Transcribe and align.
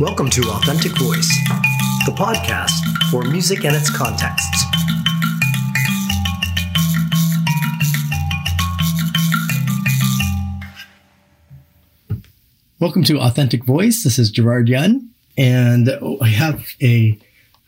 Welcome 0.00 0.30
to 0.30 0.42
Authentic 0.50 0.96
Voice, 0.96 1.28
the 2.06 2.12
podcast 2.12 2.70
for 3.10 3.24
music 3.24 3.64
and 3.64 3.74
its 3.74 3.90
contexts. 3.90 4.64
Welcome 12.78 13.02
to 13.02 13.18
Authentic 13.18 13.64
Voice. 13.64 14.04
This 14.04 14.20
is 14.20 14.30
Gerard 14.30 14.68
Yun, 14.68 15.10
and 15.36 15.90
I 16.22 16.28
have 16.28 16.64
a 16.80 17.18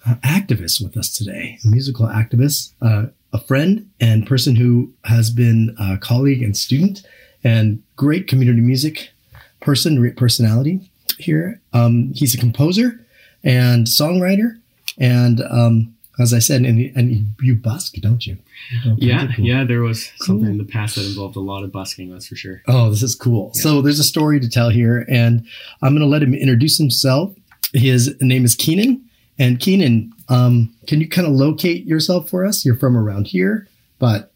uh, 0.07 0.15
activist 0.23 0.81
with 0.81 0.97
us 0.97 1.13
today, 1.13 1.59
a 1.65 1.69
musical 1.69 2.07
activist, 2.07 2.71
uh, 2.81 3.07
a 3.33 3.41
friend 3.41 3.91
and 4.01 4.25
person 4.25 4.55
who 4.55 4.93
has 5.03 5.31
been 5.31 5.75
a 5.81 5.99
colleague 5.99 6.45
and 6.45 6.57
student, 6.57 7.03
and 7.43 7.83
great 7.97 8.29
community 8.29 8.61
music 8.61 9.11
person, 9.59 10.15
personality 10.15 10.89
here. 11.21 11.61
Um, 11.73 12.13
he's 12.15 12.35
a 12.35 12.39
composer 12.39 13.05
and 13.43 13.87
songwriter, 13.87 14.59
and 14.99 15.43
um, 15.43 15.95
as 16.19 16.35
I 16.35 16.39
said, 16.39 16.63
and, 16.63 16.93
and 16.97 17.35
you 17.41 17.55
busk, 17.55 17.95
don't 17.95 18.27
you? 18.27 18.37
you 18.85 18.97
yeah, 18.99 19.29
cool. 19.35 19.45
yeah. 19.45 19.65
There 19.65 19.81
was 19.81 20.11
cool. 20.19 20.27
something 20.27 20.51
in 20.51 20.59
the 20.59 20.65
past 20.65 20.97
that 20.97 21.07
involved 21.07 21.37
a 21.37 21.41
lot 21.41 21.65
of 21.65 21.73
busking. 21.73 22.11
That's 22.11 22.27
for 22.27 22.37
sure. 22.37 22.63
Oh, 22.69 22.91
this 22.91 23.03
is 23.03 23.15
cool. 23.15 23.53
Yeah. 23.55 23.63
So 23.63 23.83
there's 23.83 23.99
a 23.99 24.05
story 24.05 24.39
to 24.41 24.49
tell 24.49 24.69
here, 24.69 25.07
and 25.09 25.47
I'm 25.83 25.93
going 25.93 26.03
to 26.03 26.07
let 26.07 26.23
him 26.23 26.35
introduce 26.35 26.77
himself. 26.77 27.35
His 27.73 28.15
name 28.21 28.45
is 28.45 28.55
Keenan, 28.55 29.03
and 29.39 29.59
Keenan, 29.59 30.13
um, 30.29 30.75
can 30.87 31.01
you 31.01 31.09
kind 31.09 31.27
of 31.27 31.33
locate 31.33 31.87
yourself 31.87 32.29
for 32.29 32.45
us? 32.45 32.65
You're 32.65 32.77
from 32.77 32.97
around 32.97 33.29
here, 33.29 33.67
but 33.99 34.33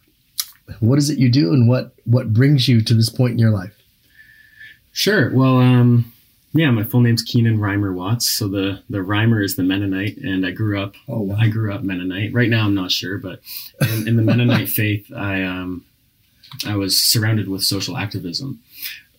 what 0.80 0.98
is 0.98 1.10
it 1.10 1.18
you 1.18 1.30
do, 1.30 1.52
and 1.52 1.68
what 1.68 1.92
what 2.04 2.32
brings 2.32 2.68
you 2.68 2.80
to 2.82 2.94
this 2.94 3.10
point 3.10 3.32
in 3.32 3.38
your 3.38 3.50
life? 3.50 3.74
Sure. 4.92 5.30
Well, 5.34 5.58
um, 5.58 6.12
yeah, 6.54 6.70
my 6.70 6.84
full 6.84 7.00
name's 7.00 7.22
Keenan 7.22 7.58
Reimer 7.58 7.92
Watts. 7.92 8.30
So 8.30 8.46
the 8.46 8.82
the 8.88 8.98
Reimer 8.98 9.44
is 9.44 9.56
the 9.56 9.64
Mennonite, 9.64 10.18
and 10.18 10.46
I 10.46 10.52
grew 10.52 10.80
up. 10.80 10.94
Oh 11.08 11.22
wow. 11.22 11.36
I 11.38 11.48
grew 11.48 11.74
up 11.74 11.82
Mennonite. 11.82 12.32
Right 12.32 12.48
now, 12.48 12.64
I'm 12.64 12.74
not 12.74 12.92
sure, 12.92 13.18
but 13.18 13.40
in, 13.80 14.08
in 14.08 14.16
the 14.16 14.22
Mennonite 14.22 14.68
faith, 14.80 15.12
I 15.12 15.42
um, 15.42 15.84
I 16.64 16.76
was 16.76 17.00
surrounded 17.00 17.48
with 17.48 17.64
social 17.64 17.96
activism, 17.96 18.60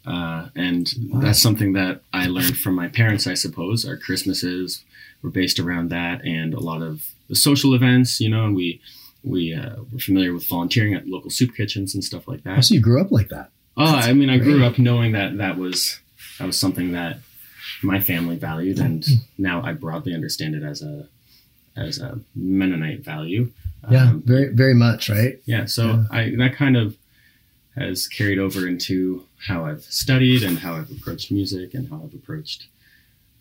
uh, 0.08 0.48
and 0.56 0.94
wow. 1.10 1.20
that's 1.20 1.42
something 1.42 1.74
that 1.74 2.02
I 2.14 2.28
learned 2.28 2.58
from 2.58 2.74
my 2.74 2.88
parents. 2.88 3.28
I 3.28 3.34
suppose 3.34 3.86
our 3.86 3.98
Christmases 3.98 4.86
were 5.22 5.30
based 5.30 5.60
around 5.60 5.90
that, 5.90 6.24
and 6.24 6.54
a 6.54 6.62
lot 6.62 6.82
of 6.82 7.04
the 7.28 7.36
social 7.36 7.74
events. 7.74 8.22
You 8.22 8.30
know, 8.30 8.46
and 8.46 8.56
we 8.56 8.80
we 9.26 9.54
uh, 9.54 9.76
were 9.92 10.00
familiar 10.00 10.32
with 10.34 10.48
volunteering 10.48 10.94
at 10.94 11.06
local 11.06 11.30
soup 11.30 11.54
kitchens 11.54 11.94
and 11.94 12.04
stuff 12.04 12.30
like 12.30 12.44
that. 12.44 12.58
Oh, 12.58 12.62
so 12.62 12.76
you 12.76 12.80
grew 12.80 13.02
up 13.02 13.12
like 13.12 13.28
that? 13.28 13.50
Oh, 13.76 13.92
That's 13.92 14.08
I 14.08 14.14
mean, 14.14 14.30
great. 14.30 14.42
I 14.42 14.44
grew 14.44 14.66
up 14.66 14.80
knowing 14.80 15.12
that 15.12 15.38
that 15.40 15.58
was 15.58 16.00
that 16.40 16.46
was 16.46 16.60
something 16.60 16.92
that 16.92 17.20
my 17.82 18.00
family 18.00 18.36
valued, 18.36 18.80
and 18.80 19.06
now 19.38 19.62
I 19.64 19.74
broadly 19.74 20.14
understand 20.14 20.56
it 20.56 20.64
as 20.64 20.82
a 20.82 21.08
as 21.76 22.00
a 22.00 22.20
Mennonite 22.36 23.02
value. 23.02 23.52
Yeah, 23.90 24.10
um, 24.10 24.24
very 24.26 24.50
very 24.50 24.74
much, 24.74 25.10
right? 25.10 25.40
Yeah, 25.46 25.66
so 25.66 25.86
yeah. 25.86 26.04
I 26.12 26.34
that 26.38 26.56
kind 26.56 26.78
of 26.78 26.98
has 27.76 28.08
carried 28.08 28.40
over 28.40 28.68
into 28.68 29.26
how 29.48 29.66
I've 29.66 29.84
studied 29.84 30.44
and 30.44 30.60
how 30.60 30.76
I've 30.76 30.90
approached 30.92 31.32
music 31.32 31.74
and 31.74 31.90
how 31.90 32.02
I've 32.04 32.14
approached 32.14 32.68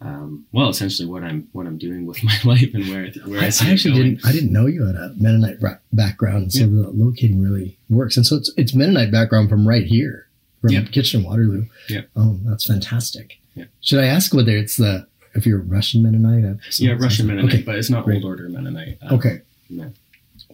um, 0.04 0.46
well, 0.52 0.68
essentially 0.68 1.08
what 1.08 1.22
I'm 1.22 1.48
what 1.52 1.66
I'm 1.66 1.78
doing 1.78 2.06
with 2.06 2.22
my 2.24 2.36
life 2.44 2.74
and 2.74 2.86
where 2.88 3.10
where 3.26 3.40
I, 3.40 3.44
I, 3.44 3.46
I 3.46 3.70
actually 3.70 3.94
didn't 3.94 4.26
I 4.26 4.32
didn't 4.32 4.52
know 4.52 4.66
you 4.66 4.84
had 4.86 4.96
a 4.96 5.14
Mennonite 5.16 5.58
background, 5.92 6.52
so 6.52 6.60
yeah. 6.60 6.66
the 6.66 6.90
locating 6.90 7.42
really 7.42 7.78
works. 7.88 8.16
And 8.16 8.26
so 8.26 8.36
it's 8.36 8.52
it's 8.56 8.74
Mennonite 8.74 9.10
background 9.10 9.48
from 9.48 9.66
right 9.66 9.86
here, 9.86 10.28
from 10.64 10.72
yeah. 10.72 10.82
Kitchener 10.90 11.26
Waterloo. 11.26 11.66
Yeah. 11.90 12.02
Oh, 12.16 12.38
that's 12.44 12.64
fantastic. 12.64 13.38
Yeah. 13.54 13.66
Should 13.82 14.00
I 14.00 14.06
ask 14.06 14.32
whether 14.32 14.56
it's 14.56 14.78
the 14.78 15.06
if 15.34 15.44
you're 15.44 15.60
Russian 15.60 16.02
Mennonite? 16.02 16.56
Yeah, 16.78 16.92
Russian 16.92 17.26
Mennonite, 17.26 17.52
okay. 17.52 17.62
but 17.62 17.74
it's 17.74 17.90
not 17.90 18.04
Great. 18.04 18.16
Old 18.16 18.24
Order 18.24 18.48
Mennonite. 18.48 18.96
Um, 19.02 19.18
okay. 19.18 19.42
Yeah. 19.68 19.88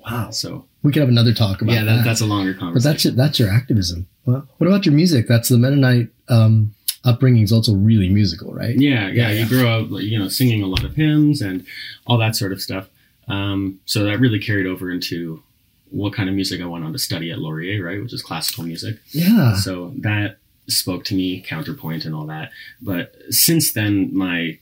Wow. 0.04 0.30
So 0.30 0.66
we 0.82 0.90
could 0.90 0.98
have 0.98 1.08
another 1.08 1.32
talk 1.32 1.62
about 1.62 1.74
yeah, 1.74 1.84
that, 1.84 1.96
that. 1.98 2.04
that's 2.04 2.20
a 2.20 2.26
longer 2.26 2.54
conversation. 2.54 2.72
But 2.74 2.82
that's 2.82 3.04
your, 3.04 3.12
that's 3.14 3.38
your 3.38 3.50
activism. 3.50 4.08
Well, 4.26 4.48
what 4.58 4.66
about 4.66 4.84
your 4.84 4.96
music? 4.96 5.28
That's 5.28 5.48
the 5.48 5.58
Mennonite 5.58 6.08
um, 6.28 6.74
upbringing 7.04 7.44
is 7.44 7.52
also 7.52 7.72
really 7.72 8.08
musical, 8.08 8.52
right? 8.52 8.74
Yeah, 8.76 9.06
yeah. 9.08 9.30
yeah 9.30 9.44
you 9.44 9.48
grow 9.48 9.80
up, 9.80 9.90
you 10.02 10.18
know, 10.18 10.28
singing 10.28 10.60
a 10.62 10.66
lot 10.66 10.82
of 10.82 10.96
hymns 10.96 11.40
and 11.40 11.64
all 12.04 12.18
that 12.18 12.34
sort 12.34 12.50
of 12.50 12.60
stuff. 12.60 12.88
Um, 13.28 13.78
so 13.84 14.02
that 14.04 14.18
really 14.18 14.40
carried 14.40 14.66
over 14.66 14.90
into 14.90 15.40
what 15.90 16.12
kind 16.12 16.28
of 16.28 16.34
music 16.34 16.60
I 16.60 16.66
went 16.66 16.84
on 16.84 16.92
to 16.92 16.98
study 16.98 17.30
at 17.30 17.38
Laurier, 17.38 17.84
right, 17.84 18.00
which 18.00 18.12
is 18.12 18.22
classical 18.22 18.64
music. 18.64 18.98
Yeah. 19.10 19.54
So 19.56 19.92
that 19.98 20.38
spoke 20.68 21.04
to 21.04 21.14
me, 21.14 21.40
counterpoint 21.40 22.04
and 22.04 22.14
all 22.14 22.26
that. 22.26 22.50
But 22.80 23.14
since 23.30 23.72
then, 23.72 24.16
my 24.16 24.58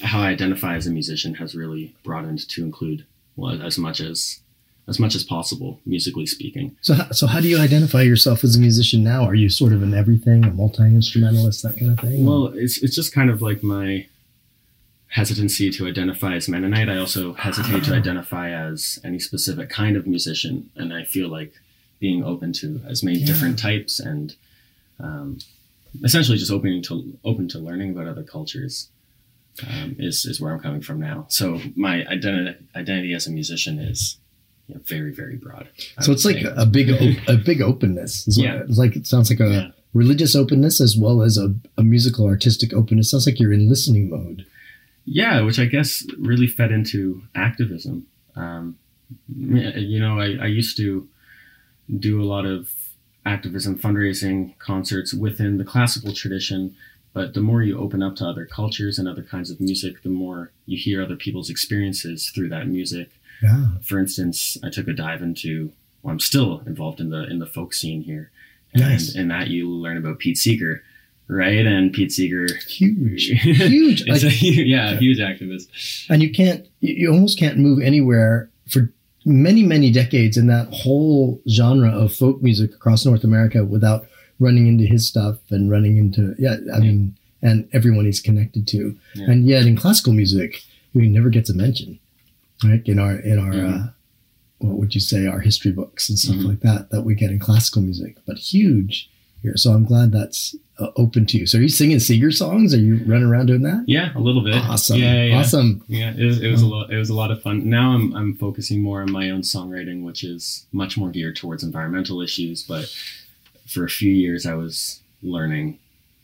how 0.00 0.20
I 0.20 0.28
identify 0.28 0.76
as 0.76 0.86
a 0.86 0.90
musician 0.90 1.34
has 1.34 1.54
really 1.54 1.94
broadened 2.04 2.48
to 2.50 2.62
include 2.62 3.04
well, 3.36 3.62
as 3.62 3.78
much 3.78 4.00
as 4.00 4.40
as 4.88 4.98
much 4.98 5.14
as 5.14 5.22
possible, 5.22 5.80
musically 5.84 6.26
speaking. 6.26 6.74
So, 6.80 6.94
so 7.12 7.26
how 7.26 7.40
do 7.40 7.48
you 7.48 7.60
identify 7.60 8.00
yourself 8.02 8.42
as 8.42 8.56
a 8.56 8.58
musician 8.58 9.04
now? 9.04 9.24
Are 9.24 9.34
you 9.34 9.50
sort 9.50 9.74
of 9.74 9.82
an 9.82 9.92
everything, 9.92 10.44
a 10.44 10.50
multi 10.50 10.82
instrumentalist, 10.82 11.62
that 11.62 11.78
kind 11.78 11.92
of 11.92 12.00
thing? 12.00 12.24
Well, 12.24 12.46
it's 12.54 12.82
it's 12.82 12.94
just 12.94 13.12
kind 13.12 13.30
of 13.30 13.42
like 13.42 13.62
my 13.62 14.06
hesitancy 15.08 15.70
to 15.70 15.86
identify 15.86 16.34
as 16.34 16.48
Mennonite. 16.48 16.88
I 16.88 16.98
also 16.98 17.32
hesitate 17.34 17.84
to 17.84 17.94
identify 17.94 18.50
as 18.50 18.98
any 19.04 19.18
specific 19.18 19.70
kind 19.70 19.96
of 19.96 20.06
musician, 20.06 20.70
and 20.76 20.92
I 20.92 21.04
feel 21.04 21.28
like 21.28 21.54
being 21.98 22.24
open 22.24 22.52
to 22.54 22.80
as 22.86 23.02
many 23.02 23.18
yeah. 23.18 23.26
different 23.26 23.58
types 23.58 23.98
and 23.98 24.36
um, 25.00 25.38
essentially 26.04 26.38
just 26.38 26.52
opening 26.52 26.82
to 26.82 27.18
open 27.24 27.48
to 27.48 27.58
learning 27.58 27.90
about 27.90 28.06
other 28.06 28.22
cultures 28.22 28.88
um, 29.66 29.96
is 29.98 30.24
is 30.24 30.40
where 30.40 30.52
I'm 30.52 30.60
coming 30.60 30.80
from 30.80 31.00
now. 31.00 31.26
So 31.28 31.60
my 31.74 32.06
identity 32.06 32.58
identity 32.76 33.14
as 33.14 33.26
a 33.26 33.30
musician 33.30 33.78
is 33.78 34.18
you 34.68 34.74
know, 34.74 34.80
very 34.84 35.12
very 35.12 35.36
broad. 35.36 35.68
I 35.96 36.02
so 36.02 36.12
it's 36.12 36.24
like 36.24 36.42
a 36.44 36.66
big 36.66 36.90
a 37.28 37.36
big 37.36 37.62
openness. 37.62 38.24
yeah, 38.28 38.62
it's 38.68 38.78
like 38.78 38.96
it 38.96 39.06
sounds 39.06 39.30
like 39.30 39.40
a 39.40 39.50
yeah. 39.50 39.70
religious 39.94 40.36
openness 40.36 40.80
as 40.80 40.96
well 40.96 41.22
as 41.22 41.38
a, 41.38 41.54
a 41.76 41.82
musical 41.82 42.26
artistic 42.26 42.72
openness. 42.72 43.10
Sounds 43.10 43.26
like 43.26 43.40
you're 43.40 43.52
in 43.52 43.68
listening 43.68 44.10
mode. 44.10 44.46
Yeah, 45.10 45.40
which 45.40 45.58
I 45.58 45.64
guess 45.64 46.06
really 46.18 46.46
fed 46.46 46.70
into 46.70 47.22
activism. 47.34 48.06
Um, 48.36 48.78
you 49.34 49.98
know, 49.98 50.18
I, 50.18 50.36
I 50.42 50.46
used 50.46 50.76
to 50.76 51.08
do 51.98 52.20
a 52.20 52.26
lot 52.26 52.44
of 52.44 52.72
activism, 53.24 53.78
fundraising, 53.78 54.58
concerts 54.58 55.14
within 55.14 55.58
the 55.58 55.64
classical 55.64 56.12
tradition. 56.12 56.74
But 57.14 57.34
the 57.34 57.40
more 57.40 57.62
you 57.62 57.78
open 57.78 58.02
up 58.02 58.16
to 58.16 58.26
other 58.26 58.44
cultures 58.44 58.98
and 58.98 59.08
other 59.08 59.22
kinds 59.22 59.50
of 59.50 59.60
music, 59.60 60.02
the 60.02 60.10
more 60.10 60.52
you 60.66 60.76
hear 60.76 61.02
other 61.02 61.16
people's 61.16 61.50
experiences 61.50 62.30
through 62.30 62.50
that 62.50 62.68
music. 62.68 63.10
Yeah. 63.42 63.68
For 63.82 63.98
instance, 63.98 64.56
I 64.62 64.70
took 64.70 64.88
a 64.88 64.92
dive 64.92 65.22
into. 65.22 65.72
Well, 66.02 66.12
I'm 66.12 66.20
still 66.20 66.62
involved 66.66 67.00
in 67.00 67.10
the 67.10 67.24
in 67.24 67.38
the 67.38 67.46
folk 67.46 67.74
scene 67.74 68.02
here, 68.02 68.30
and 68.72 68.82
nice. 68.82 69.14
in 69.14 69.28
that 69.28 69.48
you 69.48 69.68
learn 69.68 69.96
about 69.96 70.18
Pete 70.20 70.36
Seeger, 70.36 70.84
right? 71.28 71.66
And 71.66 71.92
Pete 71.92 72.10
Seeger, 72.10 72.48
huge, 72.66 73.26
huge, 73.42 74.08
like, 74.08 74.22
a, 74.22 74.30
yeah, 74.30 74.96
huge 74.96 75.18
activist. 75.18 75.68
And 76.08 76.22
you 76.22 76.32
can't, 76.32 76.66
you 76.80 77.12
almost 77.12 77.38
can't 77.38 77.58
move 77.58 77.80
anywhere 77.82 78.50
for 78.68 78.92
many, 79.24 79.62
many 79.62 79.90
decades 79.90 80.36
in 80.36 80.46
that 80.46 80.68
whole 80.72 81.40
genre 81.48 81.90
of 81.90 82.14
folk 82.14 82.42
music 82.42 82.74
across 82.74 83.04
North 83.04 83.24
America 83.24 83.64
without 83.64 84.06
running 84.40 84.66
into 84.66 84.84
his 84.84 85.06
stuff 85.06 85.38
and 85.50 85.70
running 85.70 85.98
into, 85.98 86.34
yeah, 86.38 86.56
I 86.72 86.78
yeah. 86.78 86.78
mean, 86.78 87.16
and 87.42 87.68
everyone 87.72 88.06
he's 88.06 88.20
connected 88.20 88.66
to. 88.68 88.96
Yeah. 89.14 89.30
And 89.30 89.46
yet 89.46 89.66
in 89.66 89.76
classical 89.76 90.12
music, 90.12 90.62
he 90.92 91.08
never 91.08 91.28
gets 91.28 91.50
a 91.50 91.54
mention, 91.54 91.98
right? 92.64 92.82
In 92.86 92.98
our, 92.98 93.16
in 93.18 93.38
our, 93.38 93.52
mm-hmm. 93.52 93.82
uh, 93.82 93.86
what 94.58 94.78
would 94.78 94.94
you 94.94 95.00
say, 95.00 95.26
our 95.26 95.40
history 95.40 95.70
books 95.70 96.08
and 96.08 96.18
stuff 96.18 96.36
mm-hmm. 96.36 96.48
like 96.48 96.60
that, 96.60 96.90
that 96.90 97.02
we 97.02 97.14
get 97.14 97.30
in 97.30 97.38
classical 97.38 97.82
music, 97.82 98.16
but 98.26 98.38
huge 98.38 99.10
here. 99.42 99.56
So 99.56 99.72
I'm 99.72 99.84
glad 99.84 100.12
that's 100.12 100.54
uh, 100.78 100.88
open 100.96 101.26
to 101.26 101.38
you. 101.38 101.46
So 101.46 101.58
are 101.58 101.62
you 101.62 101.68
singing 101.68 101.98
Seeger 101.98 102.30
songs? 102.30 102.74
Are 102.74 102.78
you 102.78 102.96
running 103.06 103.28
around 103.28 103.46
doing 103.46 103.62
that? 103.62 103.84
Yeah, 103.86 104.16
a 104.16 104.20
little 104.20 104.42
bit. 104.42 104.56
Awesome. 104.56 104.98
Yeah, 104.98 105.24
yeah, 105.24 105.38
awesome. 105.38 105.82
Yeah, 105.88 106.12
it 106.16 106.24
was, 106.24 106.40
it 106.42 106.50
was 106.50 106.62
oh. 106.62 106.66
a 106.66 106.68
lot. 106.68 106.92
It 106.92 106.96
was 106.96 107.10
a 107.10 107.14
lot 107.14 107.30
of 107.30 107.42
fun. 107.42 107.68
Now 107.68 107.92
I'm 107.92 108.14
I'm 108.14 108.34
focusing 108.34 108.82
more 108.82 109.02
on 109.02 109.10
my 109.10 109.30
own 109.30 109.42
songwriting, 109.42 110.04
which 110.04 110.24
is 110.24 110.66
much 110.72 110.96
more 110.96 111.10
geared 111.10 111.36
towards 111.36 111.62
environmental 111.62 112.20
issues. 112.20 112.62
But 112.62 112.94
for 113.66 113.84
a 113.84 113.90
few 113.90 114.12
years, 114.12 114.46
I 114.46 114.54
was 114.54 115.00
learning 115.22 115.78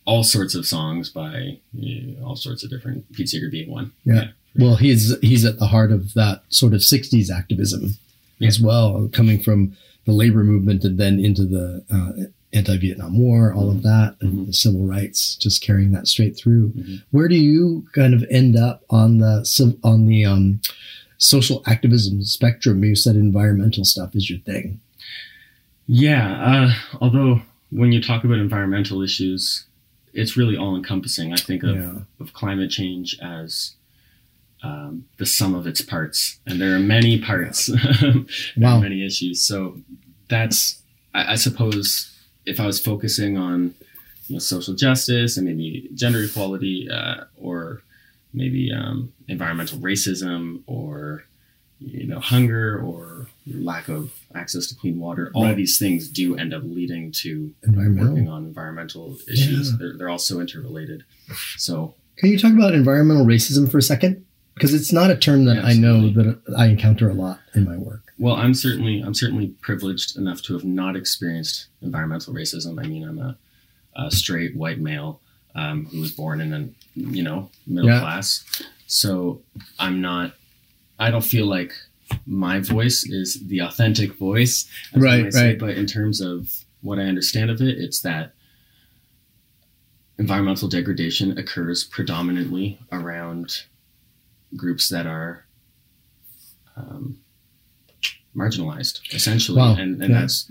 all 0.07 0.23
sorts 0.23 0.55
of 0.55 0.67
songs 0.67 1.09
by 1.09 1.59
you 1.73 2.17
know, 2.17 2.27
all 2.27 2.37
sorts 2.37 2.63
of 2.63 2.71
different. 2.71 3.11
Pete 3.13 3.29
Seeger 3.29 3.51
being 3.51 3.71
one. 3.71 3.93
Yeah. 4.05 4.15
yeah 4.15 4.29
well, 4.57 4.77
he's 4.77 5.19
he's 5.21 5.45
at 5.45 5.59
the 5.59 5.67
heart 5.67 5.91
of 5.91 6.15
that 6.15 6.43
sort 6.49 6.75
of 6.75 6.81
'60s 6.81 7.31
activism 7.31 7.97
yeah. 8.39 8.49
as 8.49 8.61
well, 8.61 9.09
coming 9.13 9.41
from 9.41 9.77
the 10.05 10.13
labor 10.13 10.45
movement 10.45 10.85
and 10.85 10.99
then 10.99 11.19
into 11.19 11.45
the 11.45 11.85
uh, 11.91 12.25
anti-Vietnam 12.55 13.19
War, 13.19 13.53
all 13.53 13.71
of 13.71 13.83
that, 13.83 14.17
and 14.21 14.33
mm-hmm. 14.33 14.51
civil 14.53 14.87
rights, 14.87 15.37
just 15.37 15.63
carrying 15.63 15.93
that 15.93 16.09
straight 16.09 16.37
through. 16.37 16.71
Mm-hmm. 16.71 16.97
Where 17.11 17.29
do 17.29 17.37
you 17.37 17.87
kind 17.95 18.15
of 18.15 18.25
end 18.31 18.57
up 18.57 18.83
on 18.91 19.19
the 19.19 19.45
on 19.83 20.07
the 20.07 20.25
um, 20.25 20.61
social 21.19 21.63
activism 21.67 22.23
spectrum? 22.23 22.85
You 22.85 22.97
said 22.97 23.17
environmental 23.17 23.85
stuff 23.85 24.15
is 24.15 24.31
your 24.31 24.41
thing. 24.41 24.81
Yeah, 25.87 26.41
uh, 26.41 26.73
although 27.01 27.43
when 27.71 27.93
you 27.93 28.03
talk 28.03 28.25
about 28.25 28.39
environmental 28.39 29.03
issues, 29.03 29.67
it's 30.13 30.37
really 30.37 30.57
all 30.57 30.77
encompassing. 30.77 31.33
I 31.33 31.37
think 31.37 31.63
of, 31.63 31.77
yeah. 31.77 31.95
of 32.21 32.33
climate 32.33 32.71
change 32.71 33.19
as 33.21 33.75
um, 34.63 35.05
the 35.19 35.27
sum 35.27 35.55
of 35.55 35.67
its 35.67 35.83
parts, 35.83 36.39
and 36.47 36.61
there 36.61 36.75
are 36.75 36.79
many 36.79 37.21
parts, 37.21 37.69
wow. 38.57 38.81
many 38.81 39.05
issues. 39.05 39.43
So 39.43 39.77
that's, 40.29 40.81
I, 41.13 41.33
I, 41.33 41.35
suppose, 41.35 42.14
if 42.47 42.61
I 42.61 42.67
was 42.67 42.81
focusing 42.81 43.37
on 43.39 43.75
you 44.29 44.35
know, 44.35 44.39
social 44.39 44.75
justice 44.75 45.37
and 45.37 45.47
maybe 45.47 45.89
gender 45.95 46.23
equality, 46.23 46.89
uh, 46.91 47.25
or 47.37 47.83
maybe 48.33 48.73
um, 48.73 49.13
environmental 49.29 49.79
racism, 49.79 50.63
or 50.67 51.25
you 51.79 52.07
know, 52.07 52.21
hunger, 52.21 52.81
or 52.81 53.27
lack 53.47 53.89
of 53.89 54.13
access 54.35 54.67
to 54.69 54.75
clean 54.75 54.99
water. 54.99 55.31
All 55.35 55.45
right. 55.45 55.51
of 55.51 55.57
these 55.57 55.79
things 55.79 56.09
do 56.09 56.37
end 56.37 56.55
up 56.55 56.63
leading 56.65 57.13
to 57.23 57.53
working 57.67 58.29
on 58.29 58.45
environmental 58.45 59.17
issues. 59.31 59.71
Yeah. 59.71 59.77
They're, 59.79 59.99
they're 59.99 60.09
also 60.09 60.41
interrelated. 60.41 61.05
So, 61.57 61.95
can 62.17 62.31
you 62.31 62.39
talk 62.39 62.53
about 62.53 62.75
environmental 62.75 63.27
racism 63.27 63.71
for 63.71 63.79
a 63.79 63.83
second? 63.83 64.25
Because 64.55 64.73
it's 64.73 64.93
not 64.93 65.11
a 65.11 65.17
term 65.17 65.47
that 65.47 65.57
yeah, 65.57 65.65
I 65.65 65.75
know 65.75 66.11
that 66.11 66.41
I 66.57 66.67
encounter 66.67 67.11
a 67.11 67.15
lot 67.15 67.41
in 67.55 67.65
my 67.65 67.77
work. 67.77 68.13
Well, 68.19 68.37
I'm 68.37 68.55
certainly 68.55 69.01
I'm 69.01 69.15
certainly 69.15 69.49
privileged 69.61 70.17
enough 70.17 70.43
to 70.43 70.53
have 70.55 70.65
not 70.65 70.97
experienced 70.97 71.67
environmental 71.83 72.33
racism. 72.33 72.83
I 72.83 72.87
mean, 72.87 73.03
I'm 73.03 73.19
a, 73.19 73.37
a 73.97 74.11
straight 74.11 74.55
white 74.57 74.79
male 74.79 75.21
um, 75.55 75.87
who 75.87 76.01
was 76.01 76.13
born 76.13 76.41
in 76.41 76.53
a 76.53 76.69
you 76.95 77.23
know 77.23 77.51
middle 77.67 77.91
yeah. 77.91 78.01
class, 78.01 78.45
so 78.87 79.43
I'm 79.79 80.01
not. 80.01 80.35
I 80.99 81.11
don't 81.11 81.25
feel 81.25 81.47
like 81.47 81.73
my 82.27 82.61
voice 82.61 83.05
is 83.05 83.45
the 83.49 83.61
authentic 83.61 84.15
voice, 84.15 84.69
right? 84.95 85.33
Right. 85.35 85.59
But 85.59 85.71
in 85.71 85.87
terms 85.87 86.21
of 86.21 86.65
what 86.83 87.01
I 87.01 87.03
understand 87.03 87.51
of 87.51 87.61
it, 87.61 87.79
it's 87.79 88.01
that 88.03 88.35
environmental 90.19 90.69
degradation 90.69 91.37
occurs 91.37 91.83
predominantly 91.83 92.79
around 92.93 93.65
groups 94.57 94.89
that 94.89 95.07
are 95.07 95.45
um, 96.77 97.19
marginalized, 98.37 99.01
essentially, 99.15 99.59
wow. 99.59 99.77
and, 99.77 100.03
and 100.03 100.13
yeah. 100.13 100.21
that's 100.21 100.51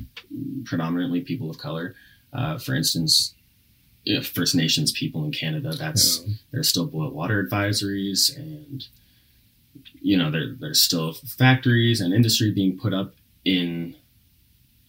predominantly 0.66 1.22
people 1.22 1.50
of 1.50 1.58
color. 1.58 1.96
Uh, 2.32 2.58
for 2.58 2.74
instance, 2.74 3.34
if 4.06 4.28
First 4.28 4.56
Nations 4.56 4.92
people 4.92 5.24
in 5.24 5.32
Canada, 5.32 5.74
that's 5.74 6.24
yeah. 6.26 6.34
there's 6.52 6.70
still 6.70 6.86
boil 6.86 7.12
water 7.12 7.44
advisories 7.44 8.36
and 8.36 8.88
you 10.02 10.18
know, 10.18 10.30
there, 10.30 10.54
there's 10.60 10.82
still 10.82 11.14
factories 11.14 12.02
and 12.02 12.14
industry 12.14 12.52
being 12.52 12.78
put 12.78 12.94
up 12.94 13.14
in 13.46 13.96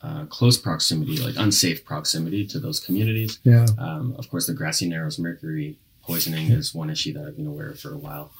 uh, 0.03 0.27
close 0.27 0.59
proximity, 0.59 1.17
like 1.17 1.37
unsafe 1.37 1.85
proximity 1.85 2.47
to 2.47 2.59
those 2.59 2.81
communities. 2.81 3.39
Yeah. 3.45 3.67
Um, 3.79 4.15
of 4.19 4.29
course, 4.29 4.47
the 4.47 4.53
grassy 4.53 4.89
narrows 4.89 5.19
mercury 5.19 5.77
poisoning 6.03 6.51
is 6.51 6.75
one 6.75 6.91
issue 6.91 7.13
that 7.15 7.25
I've 7.25 7.37
been 7.37 7.47
aware 7.47 7.71
of 7.71 7.81
for 7.81 7.93
a 7.93 7.97
while. 7.97 8.33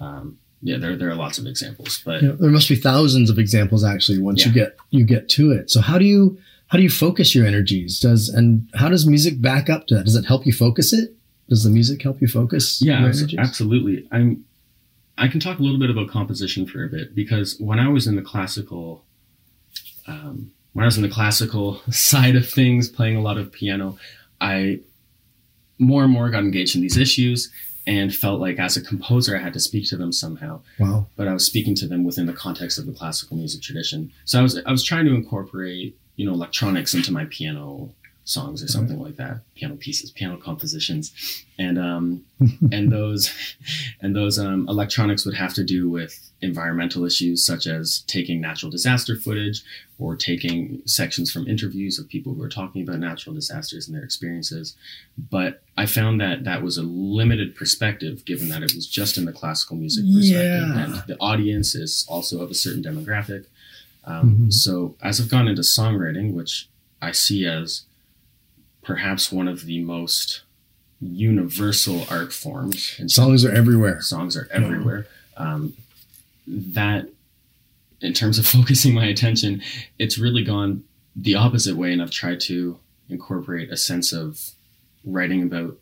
Um, 0.00 0.38
yeah, 0.62 0.76
there, 0.78 0.96
there 0.96 1.08
are 1.08 1.14
lots 1.14 1.38
of 1.38 1.46
examples, 1.46 2.02
but 2.04 2.22
yeah, 2.22 2.32
there 2.38 2.50
must 2.50 2.68
be 2.68 2.74
thousands 2.74 3.30
of 3.30 3.38
examples 3.38 3.84
actually 3.84 4.18
once 4.18 4.40
yeah. 4.40 4.48
you 4.48 4.54
get 4.54 4.76
you 4.90 5.04
get 5.04 5.28
to 5.30 5.52
it. 5.52 5.70
So 5.70 5.80
how 5.80 5.98
do 5.98 6.04
you 6.04 6.38
how 6.68 6.78
do 6.78 6.82
you 6.82 6.90
focus 6.90 7.34
your 7.34 7.46
energies? 7.46 8.00
Does 8.00 8.28
and 8.28 8.68
how 8.74 8.88
does 8.88 9.06
music 9.06 9.40
back 9.40 9.70
up 9.70 9.86
to 9.88 9.94
that? 9.94 10.04
Does 10.04 10.16
it 10.16 10.24
help 10.24 10.46
you 10.46 10.52
focus 10.52 10.92
it? 10.92 11.14
Does 11.48 11.64
the 11.64 11.70
music 11.70 12.02
help 12.02 12.20
you 12.20 12.28
focus? 12.28 12.82
Yeah, 12.82 13.10
absolutely. 13.38 14.06
I'm 14.10 14.44
I 15.18 15.28
can 15.28 15.40
talk 15.40 15.58
a 15.58 15.62
little 15.62 15.78
bit 15.78 15.90
about 15.90 16.08
composition 16.08 16.66
for 16.66 16.84
a 16.84 16.88
bit 16.88 17.14
because 17.14 17.56
when 17.58 17.80
I 17.80 17.88
was 17.88 18.06
in 18.06 18.16
the 18.16 18.22
classical, 18.22 19.04
um, 20.06 20.52
when 20.72 20.84
I 20.84 20.86
was 20.86 20.96
in 20.96 21.02
the 21.02 21.08
classical 21.08 21.80
side 21.90 22.36
of 22.36 22.48
things, 22.48 22.88
playing 22.88 23.16
a 23.16 23.22
lot 23.22 23.38
of 23.38 23.50
piano, 23.52 23.98
I 24.40 24.80
more 25.78 26.04
and 26.04 26.12
more 26.12 26.30
got 26.30 26.42
engaged 26.42 26.74
in 26.74 26.82
these 26.82 26.96
issues 26.96 27.52
and 27.88 28.14
felt 28.14 28.38
like 28.38 28.58
as 28.58 28.76
a 28.76 28.82
composer 28.82 29.34
I 29.34 29.40
had 29.40 29.54
to 29.54 29.60
speak 29.60 29.88
to 29.88 29.96
them 29.96 30.12
somehow. 30.12 30.60
Wow. 30.78 31.06
But 31.16 31.26
I 31.26 31.32
was 31.32 31.46
speaking 31.46 31.74
to 31.76 31.88
them 31.88 32.04
within 32.04 32.26
the 32.26 32.34
context 32.34 32.78
of 32.78 32.84
the 32.84 32.92
classical 32.92 33.36
music 33.36 33.62
tradition. 33.62 34.12
So 34.26 34.38
I 34.38 34.42
was 34.42 34.60
I 34.64 34.70
was 34.70 34.84
trying 34.84 35.06
to 35.06 35.14
incorporate, 35.14 35.96
you 36.16 36.26
know, 36.26 36.34
electronics 36.34 36.94
into 36.94 37.10
my 37.12 37.24
piano 37.24 37.90
songs 38.28 38.62
or 38.62 38.68
something 38.68 39.00
like 39.00 39.16
that 39.16 39.40
piano 39.54 39.74
pieces 39.74 40.10
piano 40.10 40.36
compositions 40.36 41.46
and 41.58 41.78
um 41.78 42.22
and 42.72 42.92
those 42.92 43.32
and 44.02 44.14
those 44.14 44.38
um 44.38 44.68
electronics 44.68 45.24
would 45.24 45.34
have 45.34 45.54
to 45.54 45.64
do 45.64 45.88
with 45.88 46.30
environmental 46.42 47.06
issues 47.06 47.44
such 47.44 47.66
as 47.66 48.04
taking 48.06 48.38
natural 48.38 48.70
disaster 48.70 49.16
footage 49.16 49.62
or 49.98 50.14
taking 50.14 50.82
sections 50.84 51.32
from 51.32 51.48
interviews 51.48 51.98
of 51.98 52.06
people 52.06 52.34
who 52.34 52.42
are 52.42 52.50
talking 52.50 52.82
about 52.82 52.98
natural 52.98 53.34
disasters 53.34 53.88
and 53.88 53.96
their 53.96 54.04
experiences 54.04 54.76
but 55.30 55.62
i 55.78 55.86
found 55.86 56.20
that 56.20 56.44
that 56.44 56.62
was 56.62 56.76
a 56.76 56.82
limited 56.82 57.56
perspective 57.56 58.26
given 58.26 58.50
that 58.50 58.62
it 58.62 58.74
was 58.74 58.86
just 58.86 59.16
in 59.16 59.24
the 59.24 59.32
classical 59.32 59.74
music 59.74 60.04
perspective 60.04 60.68
yeah. 60.68 60.84
and 60.84 61.02
the 61.06 61.16
audience 61.18 61.74
is 61.74 62.04
also 62.10 62.42
of 62.42 62.50
a 62.50 62.54
certain 62.54 62.82
demographic 62.82 63.46
um, 64.04 64.30
mm-hmm. 64.30 64.50
so 64.50 64.94
as 65.02 65.18
i've 65.18 65.30
gone 65.30 65.48
into 65.48 65.62
songwriting 65.62 66.34
which 66.34 66.68
i 67.00 67.10
see 67.10 67.46
as 67.46 67.84
perhaps 68.88 69.30
one 69.30 69.46
of 69.46 69.66
the 69.66 69.80
most 69.84 70.40
universal 70.98 72.06
art 72.10 72.32
forms. 72.32 72.96
And 72.98 73.10
songs 73.10 73.44
are 73.44 73.52
everywhere. 73.52 74.00
Songs 74.00 74.34
are 74.34 74.48
everywhere. 74.50 75.06
Yeah. 75.34 75.52
Um, 75.52 75.74
that, 76.46 77.10
in 78.00 78.14
terms 78.14 78.38
of 78.38 78.46
focusing 78.56 78.94
my 78.94 79.04
attention, 79.04 79.62
it's 79.98 80.16
really 80.16 80.42
gone 80.42 80.84
the 81.14 81.34
opposite 81.34 81.76
way, 81.76 81.92
and 81.92 82.00
I've 82.00 82.10
tried 82.10 82.40
to 82.42 82.78
incorporate 83.10 83.70
a 83.70 83.76
sense 83.76 84.10
of 84.10 84.52
writing 85.04 85.42
about 85.42 85.76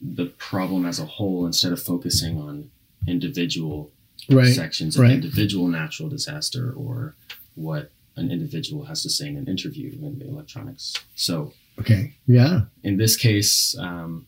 the 0.00 0.26
problem 0.26 0.86
as 0.86 0.98
a 0.98 1.06
whole 1.06 1.46
instead 1.46 1.70
of 1.70 1.80
focusing 1.80 2.40
on 2.40 2.72
individual 3.06 3.92
right. 4.28 4.52
sections 4.52 4.96
of 4.96 5.02
right. 5.02 5.12
individual 5.12 5.68
natural 5.68 6.08
disaster 6.08 6.72
or 6.72 7.14
what 7.54 7.92
an 8.16 8.32
individual 8.32 8.86
has 8.86 9.02
to 9.04 9.10
say 9.10 9.28
in 9.28 9.36
an 9.36 9.46
interview 9.46 9.92
in 9.92 10.18
the 10.18 10.26
electronics. 10.26 10.94
So 11.14 11.52
Okay. 11.80 12.14
Yeah. 12.26 12.62
In 12.82 12.96
this 12.96 13.16
case, 13.16 13.76
um, 13.78 14.26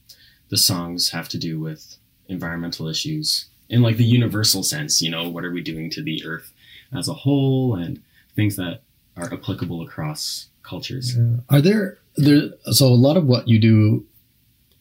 the 0.49 0.57
songs 0.57 1.11
have 1.11 1.29
to 1.31 1.39
do 1.39 1.61
with 1.61 1.97
environmental 2.29 2.89
issues 2.89 3.47
in 3.69 3.83
like 3.83 3.97
the 3.97 4.05
universal 4.05 4.63
sense. 4.63 5.01
You 5.01 5.11
know, 5.11 5.29
what 5.29 5.45
are 5.45 5.53
we 5.53 5.61
doing 5.61 5.91
to 5.91 6.03
the 6.03 6.25
earth 6.25 6.53
as 6.95 7.09
a 7.09 7.15
whole, 7.15 7.75
and 7.75 8.03
things 8.35 8.57
that 8.57 8.83
are 9.17 9.33
applicable 9.33 9.82
across 9.82 10.49
cultures. 10.63 11.17
Yeah. 11.17 11.37
Are 11.51 11.61
there 11.61 11.99
there? 12.17 12.51
So 12.67 12.87
a 12.87 12.94
lot 12.94 13.17
of 13.17 13.27
what 13.27 13.49
you 13.49 13.59
do, 13.59 14.06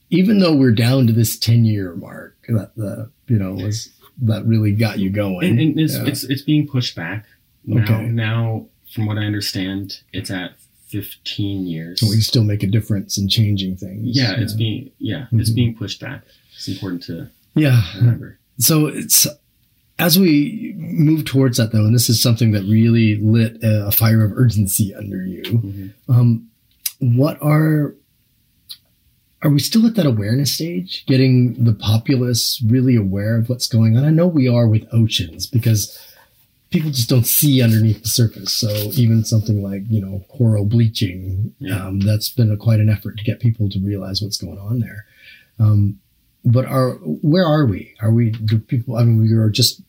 even 0.10 0.40
though 0.40 0.56
we're 0.56 0.72
down 0.72 1.08
to 1.08 1.14
this 1.14 1.38
ten 1.38 1.66
year 1.66 1.96
mark, 1.96 2.36
that 2.48 2.76
the 2.76 3.10
you 3.28 3.38
know 3.38 3.54
was 3.54 3.90
that 4.22 4.46
really 4.46 4.72
got 4.72 5.00
you 5.00 5.10
going. 5.10 5.48
And, 5.48 5.60
and 5.60 5.80
it's, 5.80 5.96
yeah. 5.96 6.06
it's 6.06 6.24
it's 6.24 6.42
being 6.42 6.68
pushed 6.68 6.96
back 6.96 7.26
now. 7.66 7.84
Okay. 7.84 8.08
Now, 8.08 8.68
from 8.94 9.06
what 9.06 9.18
I 9.18 9.24
understand, 9.24 10.02
it's 10.14 10.32
at 10.32 10.54
15 10.92 11.68
years. 11.68 12.00
So 12.00 12.08
we 12.08 12.20
still 12.22 12.44
make 12.44 12.64
a 12.64 12.68
difference 12.68 13.18
in 13.18 13.30
changing 13.30 13.78
things. 13.78 14.02
Yeah, 14.04 14.32
yeah. 14.32 14.42
it's 14.42 14.54
being 14.54 14.92
yeah, 15.00 15.20
mm-hmm. 15.22 15.40
it's 15.40 15.50
being 15.50 15.76
pushed 15.76 16.00
back. 16.02 16.24
It's 16.54 16.68
important 16.68 17.04
to 17.04 17.30
yeah 17.56 17.82
remember. 17.96 18.38
So 18.58 18.88
it's 18.88 19.28
as 19.98 20.20
we 20.20 20.74
move 20.78 21.26
towards 21.26 21.58
that 21.58 21.72
though, 21.72 21.86
and 21.86 21.96
this 21.96 22.10
is 22.10 22.22
something 22.22 22.52
that 22.52 22.64
really 22.64 23.16
lit 23.22 23.58
a 23.62 23.92
fire 23.92 24.24
of 24.24 24.34
urgency 24.34 24.94
under 24.94 25.24
you. 25.24 25.44
Mm-hmm. 25.44 26.12
Um, 26.12 26.50
what 27.00 27.42
are 27.42 27.96
are 29.44 29.50
we 29.50 29.60
still 29.60 29.88
at 29.88 29.96
that 29.96 30.06
awareness 30.06 30.54
stage, 30.54 31.06
getting 31.08 31.64
the 31.64 31.74
populace 31.74 32.62
really 32.68 32.96
aware 32.96 33.38
of 33.38 33.50
what's 33.50 33.68
going 33.68 33.98
on? 33.98 34.06
I 34.06 34.10
know 34.10 34.28
we 34.28 34.48
are 34.48 34.68
with 34.68 34.88
oceans 34.92 35.48
because 35.48 35.98
people 36.72 36.90
just 36.90 37.10
don't 37.10 37.28
see 37.28 37.62
underneath 37.62 38.02
the 38.02 38.10
surface. 38.10 38.52
So 38.54 38.70
even 38.94 39.24
something 39.24 39.62
like 39.62 39.84
you 39.90 40.02
know 40.02 40.24
coral 40.30 40.66
bleaching, 40.66 41.54
yeah. 41.60 41.86
um, 41.86 42.00
that's 42.00 42.30
been 42.30 42.52
a, 42.52 42.58
quite 42.58 42.80
an 42.80 42.90
effort 42.90 43.18
to 43.18 43.24
get 43.24 43.40
people 43.40 43.70
to 43.70 43.80
realize 43.80 44.22
what's 44.22 44.38
going 44.38 44.58
on 44.58 44.80
there. 44.80 45.06
Um, 45.60 46.00
but 46.44 46.66
are 46.66 46.94
where 46.94 47.46
are 47.46 47.66
we? 47.66 47.94
Are 48.02 48.12
we 48.12 48.32
do 48.32 48.58
people? 48.58 48.96
I 48.96 49.04
mean, 49.04 49.22
we 49.22 49.32
are 49.34 49.50
just 49.50 49.82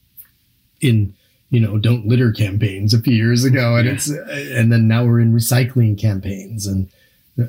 in 0.80 1.14
you 1.48 1.60
know 1.60 1.78
don't 1.78 2.06
litter 2.06 2.32
campaigns 2.32 2.92
a 2.92 3.00
few 3.00 3.14
years 3.14 3.44
ago, 3.44 3.76
and 3.76 3.86
yeah. 3.86 3.94
it's 3.94 4.08
and 4.10 4.70
then 4.70 4.86
now 4.86 5.04
we're 5.04 5.20
in 5.20 5.32
recycling 5.32 5.98
campaigns, 5.98 6.66
and 6.66 6.90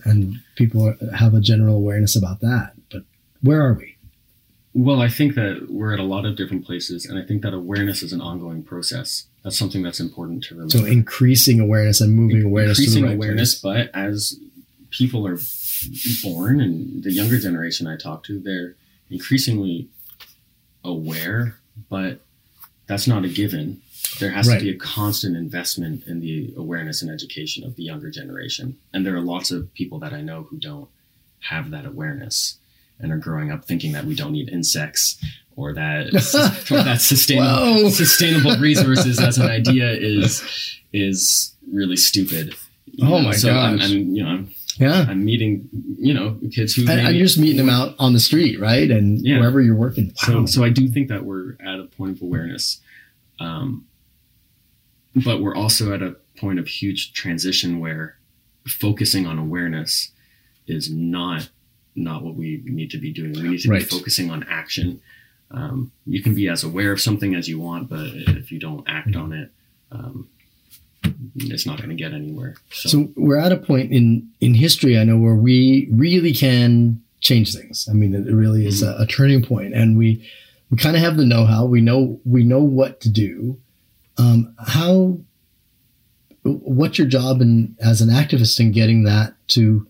and 0.06 0.36
people 0.56 0.96
have 1.13 1.34
a 1.34 1.42
general 1.42 1.75
awareness 1.75 2.16
about 2.16 2.40
that. 2.42 2.74
But 2.92 3.02
where 3.42 3.62
are 3.62 3.74
we? 3.74 3.98
Well, 4.75 5.01
I 5.01 5.08
think 5.08 5.36
that 5.36 5.68
we're 5.70 5.94
at 5.94 6.00
a 6.00 6.03
lot 6.03 6.25
of 6.25 6.36
different 6.36 6.65
places, 6.65 7.06
and 7.06 7.20
I 7.20 7.25
think 7.25 7.44
that 7.44 7.53
awareness 7.53 8.01
is 8.01 8.12
an 8.12 8.22
ongoing 8.22 8.63
process. 8.63 9.27
That's 9.44 9.58
something 9.58 9.84
that's 9.84 10.00
important 10.00 10.44
to 10.46 10.56
remember. 10.56 10.75
So 10.77 10.86
increasing 10.86 11.60
awareness 11.60 12.01
and 12.01 12.13
moving 12.13 12.38
In- 12.38 12.46
awareness 12.46 12.80
increasing 12.80 13.03
right 13.03 13.13
awareness, 13.13 13.60
place. 13.60 13.88
but 13.92 13.96
as 14.00 14.39
people 14.89 15.27
are 15.27 15.38
born, 16.24 16.60
and 16.60 17.03
the 17.03 17.12
younger 17.12 17.38
generation 17.38 17.86
I 17.86 17.98
talk 17.98 18.24
to, 18.25 18.39
they're 18.39 18.75
increasingly 19.12 19.89
aware, 20.84 21.56
but 21.89 22.22
that's 22.88 23.08
not 23.08 23.25
a 23.25 23.30
given. 23.30 23.82
There 24.20 24.32
has 24.32 24.48
right. 24.48 24.58
to 24.60 24.65
be 24.65 24.72
a 24.72 24.77
constant 24.77 25.38
investment 25.38 26.06
in 26.08 26.20
the 26.20 26.53
awareness 26.58 27.01
and 27.01 27.12
education 27.12 27.63
of 27.63 27.75
the 27.75 27.84
younger 27.84 28.10
generation, 28.10 28.77
and 28.92 29.06
there 29.06 29.15
are 29.15 29.22
lots 29.22 29.51
of 29.51 29.72
people 29.75 30.00
that 30.00 30.13
I 30.13 30.22
know 30.22 30.44
who 30.44 30.58
don't 30.58 30.89
have 31.42 31.70
that 31.72 31.86
awareness 31.86 32.58
and 33.00 33.12
are 33.12 33.18
growing 33.18 33.52
up 33.52 33.66
thinking 33.66 33.92
that 33.94 34.06
we 34.06 34.16
don't 34.16 34.32
need 34.32 34.50
insects 34.50 35.24
or 35.56 35.74
that 35.74 36.08
or 36.72 36.84
that 36.84 37.02
sustainable 37.02 37.90
sustainable 37.90 38.58
resources 38.58 39.20
as 39.20 39.38
an 39.38 39.50
idea 39.50 39.92
is 40.00 40.44
is 40.92 41.56
really 41.72 41.98
stupid. 41.98 42.56
You 42.86 43.08
oh 43.08 43.10
know? 43.10 43.22
my 43.22 43.32
so 43.34 43.54
gosh! 43.54 43.82
I'm, 43.82 43.82
I'm, 43.82 44.16
you 44.16 44.24
know 44.24 44.30
I'm 44.30 44.52
yeah 44.80 45.06
I'm 45.08 45.24
meeting 45.24 45.70
you 46.00 46.14
know 46.14 46.38
kids 46.52 46.74
who 46.74 46.90
and, 46.90 47.00
and 47.00 47.16
you're 47.16 47.26
just 47.26 47.38
meeting 47.38 47.58
them 47.58 47.70
out 47.70 47.96
on 48.00 48.14
the 48.14 48.20
street 48.20 48.60
right 48.60 48.90
and 48.90 49.20
yeah. 49.20 49.40
wherever 49.40 49.62
you're 49.62 49.76
working. 49.76 50.08
Wow. 50.28 50.46
So 50.46 50.46
so 50.46 50.64
I 50.64 50.70
do 50.70 50.88
think 50.88 51.10
that 51.10 51.24
we're 51.26 51.56
at 51.60 51.80
a 51.80 51.84
point 51.84 52.18
of 52.18 52.22
awareness, 52.22 52.82
um, 53.40 53.86
but 55.16 55.42
we're 55.42 55.56
also 55.56 55.94
at 55.94 56.02
a 56.02 56.16
point 56.38 56.60
of 56.60 56.68
huge 56.68 57.14
transition 57.14 57.80
where 57.80 58.18
focusing 58.68 59.28
on 59.28 59.38
awareness 59.38 60.12
is 60.68 60.90
not 60.90 61.50
not 61.96 62.24
what 62.24 62.36
we 62.36 62.62
need 62.66 62.92
to 62.92 62.98
be 62.98 63.12
doing. 63.12 63.34
We 63.34 63.50
need 63.50 63.62
to 63.62 63.70
right. 63.70 63.80
be 63.80 63.86
focusing 63.86 64.30
on 64.30 64.46
action. 64.50 65.02
Um, 65.52 65.92
you 66.06 66.24
can 66.24 66.34
be 66.34 66.48
as 66.48 66.64
aware 66.64 66.92
of 66.92 67.00
something 67.00 67.36
as 67.36 67.48
you 67.48 67.60
want, 67.60 67.90
but 67.90 68.08
if 68.08 68.52
you 68.52 68.60
don't 68.60 68.84
act 68.88 69.16
on 69.16 69.34
it, 69.34 69.52
um, 69.92 70.28
it's 71.36 71.66
not 71.66 71.78
going 71.78 71.90
to 71.90 71.96
get 71.96 72.14
anywhere. 72.14 72.56
So. 72.72 72.90
so. 72.90 73.10
we're 73.16 73.38
at 73.38 73.52
a 73.52 73.58
point 73.58 73.92
in 73.92 74.30
in 74.42 74.54
history, 74.54 74.98
I 74.98 75.04
know, 75.04 75.18
where 75.18 75.36
we 75.36 75.88
really 75.92 76.34
can 76.34 77.02
change 77.20 77.56
things. 77.56 77.88
I 77.90 77.94
mean, 77.94 78.16
it 78.16 78.32
really 78.32 78.66
is 78.66 78.84
mm-hmm. 78.84 79.00
a, 79.00 79.04
a 79.04 79.08
turning 79.08 79.44
point, 79.44 79.74
and 79.74 79.98
we 79.98 80.28
we 80.70 80.78
kind 80.78 80.96
of 80.96 81.02
have 81.02 81.18
the 81.18 81.26
know 81.26 81.46
how. 81.46 81.66
We 81.66 81.82
know 81.82 82.20
we 82.26 82.44
know 82.44 82.64
what 82.64 83.02
to 83.02 83.10
do. 83.10 83.60
Um, 84.18 84.56
how? 84.60 85.20
What's 86.44 86.98
your 86.98 87.08
job 87.08 87.42
in 87.42 87.78
as 87.80 88.02
an 88.02 88.10
activist 88.10 88.60
in 88.60 88.72
getting 88.72 89.04
that 89.04 89.34
to 89.50 89.88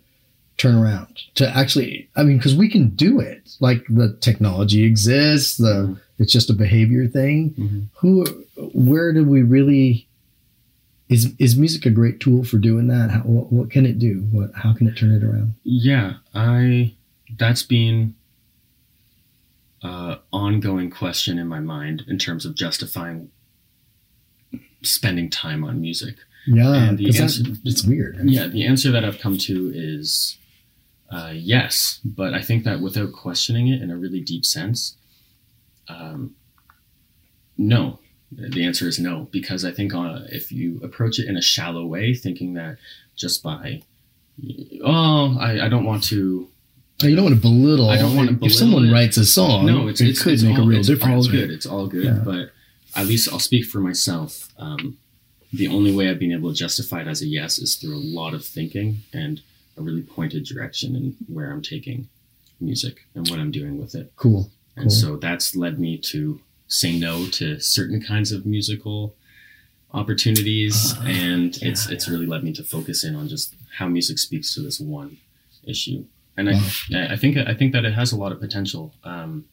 turn 0.58 0.76
around 0.76 1.20
to 1.36 1.48
actually 1.58 2.08
i 2.16 2.24
mean 2.24 2.38
because 2.38 2.56
we 2.56 2.70
can 2.70 2.90
do 2.90 3.20
it. 3.20 3.40
Like 3.60 3.86
the 3.88 4.18
technology 4.22 4.84
exists 4.84 5.58
the 5.58 5.66
mm-hmm. 5.66 5.94
it's 6.20 6.32
just 6.32 6.50
a 6.50 6.54
behavior 6.54 7.08
thing. 7.08 7.52
Mm-hmm. 7.52 7.82
who 7.98 8.26
where 8.74 9.14
do 9.14 9.24
we 9.24 9.42
really 9.42 10.08
is 11.10 11.34
is 11.40 11.58
music 11.58 11.86
a 11.86 11.90
great 11.90 12.20
tool 12.20 12.44
for 12.44 12.58
doing 12.58 12.88
that? 12.88 13.12
How, 13.12 13.20
what, 13.22 13.52
what, 13.52 13.72
can 13.72 13.86
it 13.86 14.00
do? 14.00 14.28
What 14.32 14.52
how 14.56 14.74
can 14.74 14.88
it 14.88 14.96
turn 14.98 15.12
it 15.12 15.24
around? 15.24 15.54
Yeah 15.64 16.14
i 16.34 16.94
that's 17.38 17.64
been 17.64 18.16
uh 19.82 20.18
ongoing 20.32 20.90
question 20.90 21.38
in 21.40 21.48
my 21.48 21.60
mind 21.60 22.04
in 22.08 22.18
terms 22.18 22.46
of 22.46 22.56
justifying 22.56 23.30
spending 24.84 25.30
time 25.30 25.64
on 25.64 25.82
music. 25.82 26.16
Yeah 26.46 26.74
and 26.74 26.98
the 26.98 27.18
answer, 27.18 27.44
it's 27.64 27.84
weird. 27.86 28.20
Yeah 28.24 28.48
the 28.48 28.66
answer 28.66 28.92
that 28.92 29.06
i've 29.06 29.20
come 29.20 29.38
to 29.40 29.72
is 29.74 30.38
uh, 31.10 31.32
yes, 31.34 32.00
but 32.04 32.34
I 32.34 32.42
think 32.42 32.64
that 32.64 32.82
without 32.82 33.14
questioning 33.14 33.68
it 33.68 33.82
in 33.82 33.92
a 33.92 33.98
really 33.98 34.22
deep 34.22 34.46
sense, 34.46 34.98
um, 35.88 36.36
no. 37.58 38.00
The 38.32 38.66
answer 38.66 38.88
is 38.88 38.98
no, 38.98 39.28
because 39.32 39.64
I 39.64 39.72
think 39.72 39.94
uh, 39.94 40.22
if 40.30 40.52
you 40.52 40.80
approach 40.84 41.20
it 41.20 41.28
in 41.28 41.38
a 41.38 41.42
shallow 41.42 41.86
way, 41.86 42.16
thinking 42.16 42.56
that 42.56 42.78
just 43.16 43.44
by, 43.44 43.84
oh, 44.84 45.38
I, 45.40 45.66
I 45.66 45.70
don't 45.70 45.86
want 45.86 46.04
to 46.06 46.50
you 47.10 47.16
don't 47.16 47.26
want 47.26 47.36
to 47.36 47.42
belittle. 47.42 47.90
I 47.90 47.98
don't 47.98 48.16
want 48.16 48.40
to. 48.42 48.46
If 48.46 48.54
someone 48.54 48.86
it. 48.86 48.92
writes 48.92 49.18
a 49.18 49.26
song, 49.26 49.66
no, 49.66 49.88
it's, 49.88 50.02
it 50.02 50.10
it's, 50.10 50.24
could 50.24 50.34
it's 50.34 50.44
make 50.44 50.58
all, 50.58 50.66
a 50.66 50.68
real 50.68 50.80
it's 50.80 50.88
difference. 50.88 51.26
All 51.26 51.32
good. 51.32 51.52
It's 51.52 51.66
all 51.66 51.88
good. 51.88 52.06
Yeah. 52.06 52.22
But 52.24 52.52
at 52.96 53.08
least 53.08 53.32
I'll 53.32 53.40
speak 53.40 53.66
for 53.66 53.80
myself. 53.80 54.50
Um, 54.58 54.98
the 55.52 55.68
only 55.68 55.94
way 55.94 56.10
I've 56.10 56.20
been 56.20 56.32
able 56.32 56.50
to 56.50 56.56
justify 56.56 57.02
it 57.02 57.08
as 57.08 57.22
a 57.22 57.28
yes 57.28 57.60
is 57.60 57.76
through 57.76 57.96
a 57.96 58.02
lot 58.02 58.34
of 58.34 58.46
thinking 58.46 59.00
and 59.14 59.42
a 59.78 59.82
really 59.82 60.04
pointed 60.04 60.46
direction 60.46 60.96
in 60.96 61.16
where 61.28 61.52
I'm 61.52 61.62
taking 61.62 62.08
music 62.60 63.06
and 63.16 63.28
what 63.30 63.40
I'm 63.40 63.52
doing 63.52 63.80
with 63.80 63.96
it. 63.96 64.12
Cool. 64.16 64.50
And 64.76 64.86
cool. 64.86 64.92
so 64.92 65.16
that's 65.18 65.56
led 65.56 65.80
me 65.80 65.98
to 65.98 66.42
say 66.68 66.98
no 66.98 67.28
to 67.28 67.60
certain 67.60 68.02
kinds 68.02 68.32
of 68.32 68.46
musical 68.46 69.16
opportunities 69.94 70.98
uh, 70.98 71.04
and 71.06 71.62
yeah, 71.62 71.70
it's 71.70 71.88
it's 71.88 72.10
really 72.10 72.26
led 72.26 72.44
me 72.44 72.52
to 72.52 72.64
focus 72.64 73.04
in 73.04 73.16
on 73.16 73.28
just 73.28 73.54
how 73.78 73.88
music 73.88 74.18
speaks 74.18 74.54
to 74.56 74.62
this 74.62 74.80
one 74.80 75.18
issue. 75.64 76.06
And 76.36 76.50
I 76.50 76.60
I 77.12 77.16
think 77.16 77.38
I 77.38 77.54
think 77.54 77.74
that 77.74 77.86
it 77.86 77.94
has 77.94 78.12
a 78.12 78.18
lot 78.18 78.32
of 78.32 78.40
potential. 78.40 78.94
Um, 79.04 79.46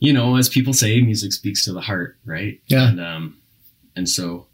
you 0.00 0.12
know, 0.12 0.36
as 0.36 0.48
people 0.48 0.74
say, 0.74 1.00
music 1.00 1.32
speaks 1.32 1.64
to 1.64 1.72
the 1.72 1.80
heart, 1.80 2.16
right? 2.24 2.60
Yeah. 2.66 2.88
And 2.88 3.00
um, 3.00 3.38
and 3.96 4.08
so 4.08 4.46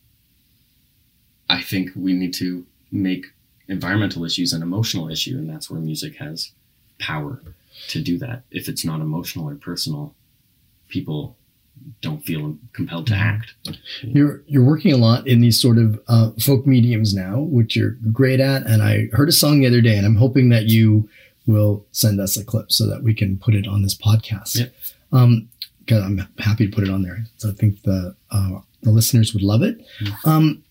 I 1.49 1.61
think 1.61 1.90
we 1.97 2.12
need 2.12 2.35
to 2.35 2.64
make 2.90 3.26
environmental 3.68 4.25
issues 4.25 4.52
an 4.52 4.62
emotional 4.62 5.11
issue, 5.11 5.37
and 5.37 5.49
that's 5.49 5.71
where 5.71 5.80
music 5.80 6.16
has 6.16 6.52
power 6.99 7.40
to 7.88 8.00
do 8.00 8.18
that. 8.18 8.42
If 8.50 8.68
it's 8.68 8.85
not 8.85 9.00
emotional 9.00 9.49
or 9.49 9.54
personal, 9.54 10.14
people 10.88 11.37
don't 12.00 12.25
feel 12.25 12.56
compelled 12.73 13.06
to 13.09 13.14
act. 13.14 13.54
You're 14.02 14.42
you're 14.47 14.64
working 14.64 14.92
a 14.92 14.97
lot 14.97 15.26
in 15.26 15.40
these 15.40 15.61
sort 15.61 15.78
of 15.78 16.00
uh, 16.09 16.30
folk 16.40 16.66
mediums 16.66 17.14
now, 17.14 17.40
which 17.40 17.76
you're 17.76 17.97
great 18.12 18.40
at. 18.40 18.66
And 18.66 18.83
I 18.83 19.09
heard 19.12 19.28
a 19.28 19.33
song 19.33 19.61
the 19.61 19.66
other 19.66 19.80
day, 19.80 19.97
and 19.97 20.06
I'm 20.06 20.16
hoping 20.16 20.50
that 20.50 20.66
you 20.66 21.09
will 21.47 21.85
send 21.92 22.21
us 22.21 22.37
a 22.37 22.44
clip 22.44 22.73
so 22.73 22.87
that 22.87 23.02
we 23.02 23.12
can 23.12 23.38
put 23.38 23.54
it 23.54 23.66
on 23.66 23.83
this 23.83 23.94
podcast. 23.94 24.59
Yeah. 24.59 24.66
Um, 25.12 25.49
I'm 25.90 26.26
happy 26.38 26.66
to 26.66 26.75
put 26.75 26.85
it 26.85 26.90
on 26.90 27.02
there. 27.02 27.25
So 27.37 27.50
I 27.50 27.52
think 27.52 27.83
the 27.83 28.14
uh, 28.30 28.61
the 28.83 28.90
listeners 28.90 29.35
would 29.35 29.42
love 29.42 29.62
it. 29.62 29.78
Mm-hmm. 30.00 30.28
Um, 30.28 30.64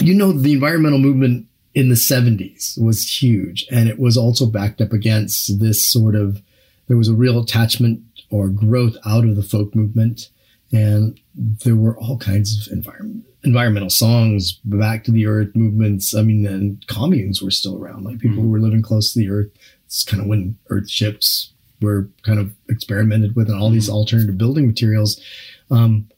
you 0.00 0.14
know, 0.14 0.32
the 0.32 0.52
environmental 0.52 0.98
movement 0.98 1.46
in 1.74 1.88
the 1.88 1.94
70s 1.94 2.80
was 2.80 3.22
huge. 3.22 3.66
And 3.70 3.88
it 3.88 3.98
was 3.98 4.16
also 4.16 4.46
backed 4.46 4.80
up 4.80 4.92
against 4.92 5.58
this 5.58 5.86
sort 5.86 6.14
of, 6.14 6.40
there 6.86 6.96
was 6.96 7.08
a 7.08 7.14
real 7.14 7.40
attachment 7.40 8.02
or 8.30 8.48
growth 8.48 8.96
out 9.04 9.24
of 9.24 9.36
the 9.36 9.42
folk 9.42 9.74
movement. 9.74 10.30
And 10.72 11.20
there 11.34 11.76
were 11.76 11.96
all 11.98 12.16
kinds 12.16 12.66
of 12.66 12.72
environment, 12.72 13.24
environmental 13.42 13.90
songs, 13.90 14.52
back 14.64 15.04
to 15.04 15.10
the 15.10 15.26
earth 15.26 15.54
movements. 15.54 16.14
I 16.14 16.22
mean, 16.22 16.46
and 16.46 16.84
communes 16.86 17.42
were 17.42 17.50
still 17.50 17.76
around. 17.80 18.04
Like 18.04 18.18
people 18.18 18.38
mm-hmm. 18.38 18.50
were 18.50 18.60
living 18.60 18.82
close 18.82 19.12
to 19.12 19.18
the 19.18 19.30
earth. 19.30 19.50
It's 19.86 20.04
kind 20.04 20.22
of 20.22 20.28
when 20.28 20.56
earth 20.70 20.88
ships 20.88 21.52
were 21.80 22.08
kind 22.22 22.38
of 22.38 22.54
experimented 22.68 23.36
with 23.36 23.48
and 23.48 23.58
all 23.58 23.66
mm-hmm. 23.66 23.74
these 23.74 23.90
alternative 23.90 24.38
building 24.38 24.66
materials. 24.66 25.20
Um, 25.70 26.08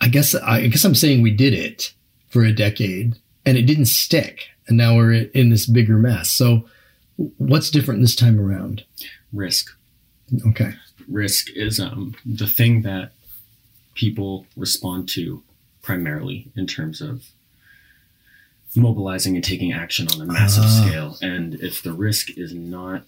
I 0.00 0.08
guess 0.08 0.34
I 0.34 0.66
guess 0.66 0.84
I'm 0.84 0.94
saying 0.94 1.22
we 1.22 1.30
did 1.30 1.54
it 1.54 1.94
for 2.28 2.42
a 2.42 2.52
decade 2.52 3.16
and 3.46 3.56
it 3.56 3.62
didn't 3.62 3.86
stick. 3.86 4.48
And 4.66 4.76
now 4.76 4.96
we're 4.96 5.12
in 5.12 5.50
this 5.50 5.66
bigger 5.66 5.98
mess. 5.98 6.30
So, 6.30 6.68
what's 7.38 7.70
different 7.70 8.00
this 8.00 8.16
time 8.16 8.40
around? 8.40 8.84
Risk. 9.32 9.70
Okay. 10.46 10.72
Risk 11.08 11.50
is 11.54 11.78
um, 11.78 12.14
the 12.24 12.46
thing 12.46 12.82
that 12.82 13.12
people 13.94 14.46
respond 14.56 15.08
to 15.10 15.42
primarily 15.82 16.50
in 16.56 16.66
terms 16.66 17.00
of 17.00 17.24
mobilizing 18.74 19.36
and 19.36 19.44
taking 19.44 19.72
action 19.72 20.08
on 20.14 20.20
a 20.20 20.24
massive 20.24 20.64
ah. 20.66 20.84
scale. 20.84 21.16
And 21.20 21.54
if 21.54 21.82
the 21.82 21.92
risk 21.92 22.36
is 22.36 22.54
not 22.54 23.02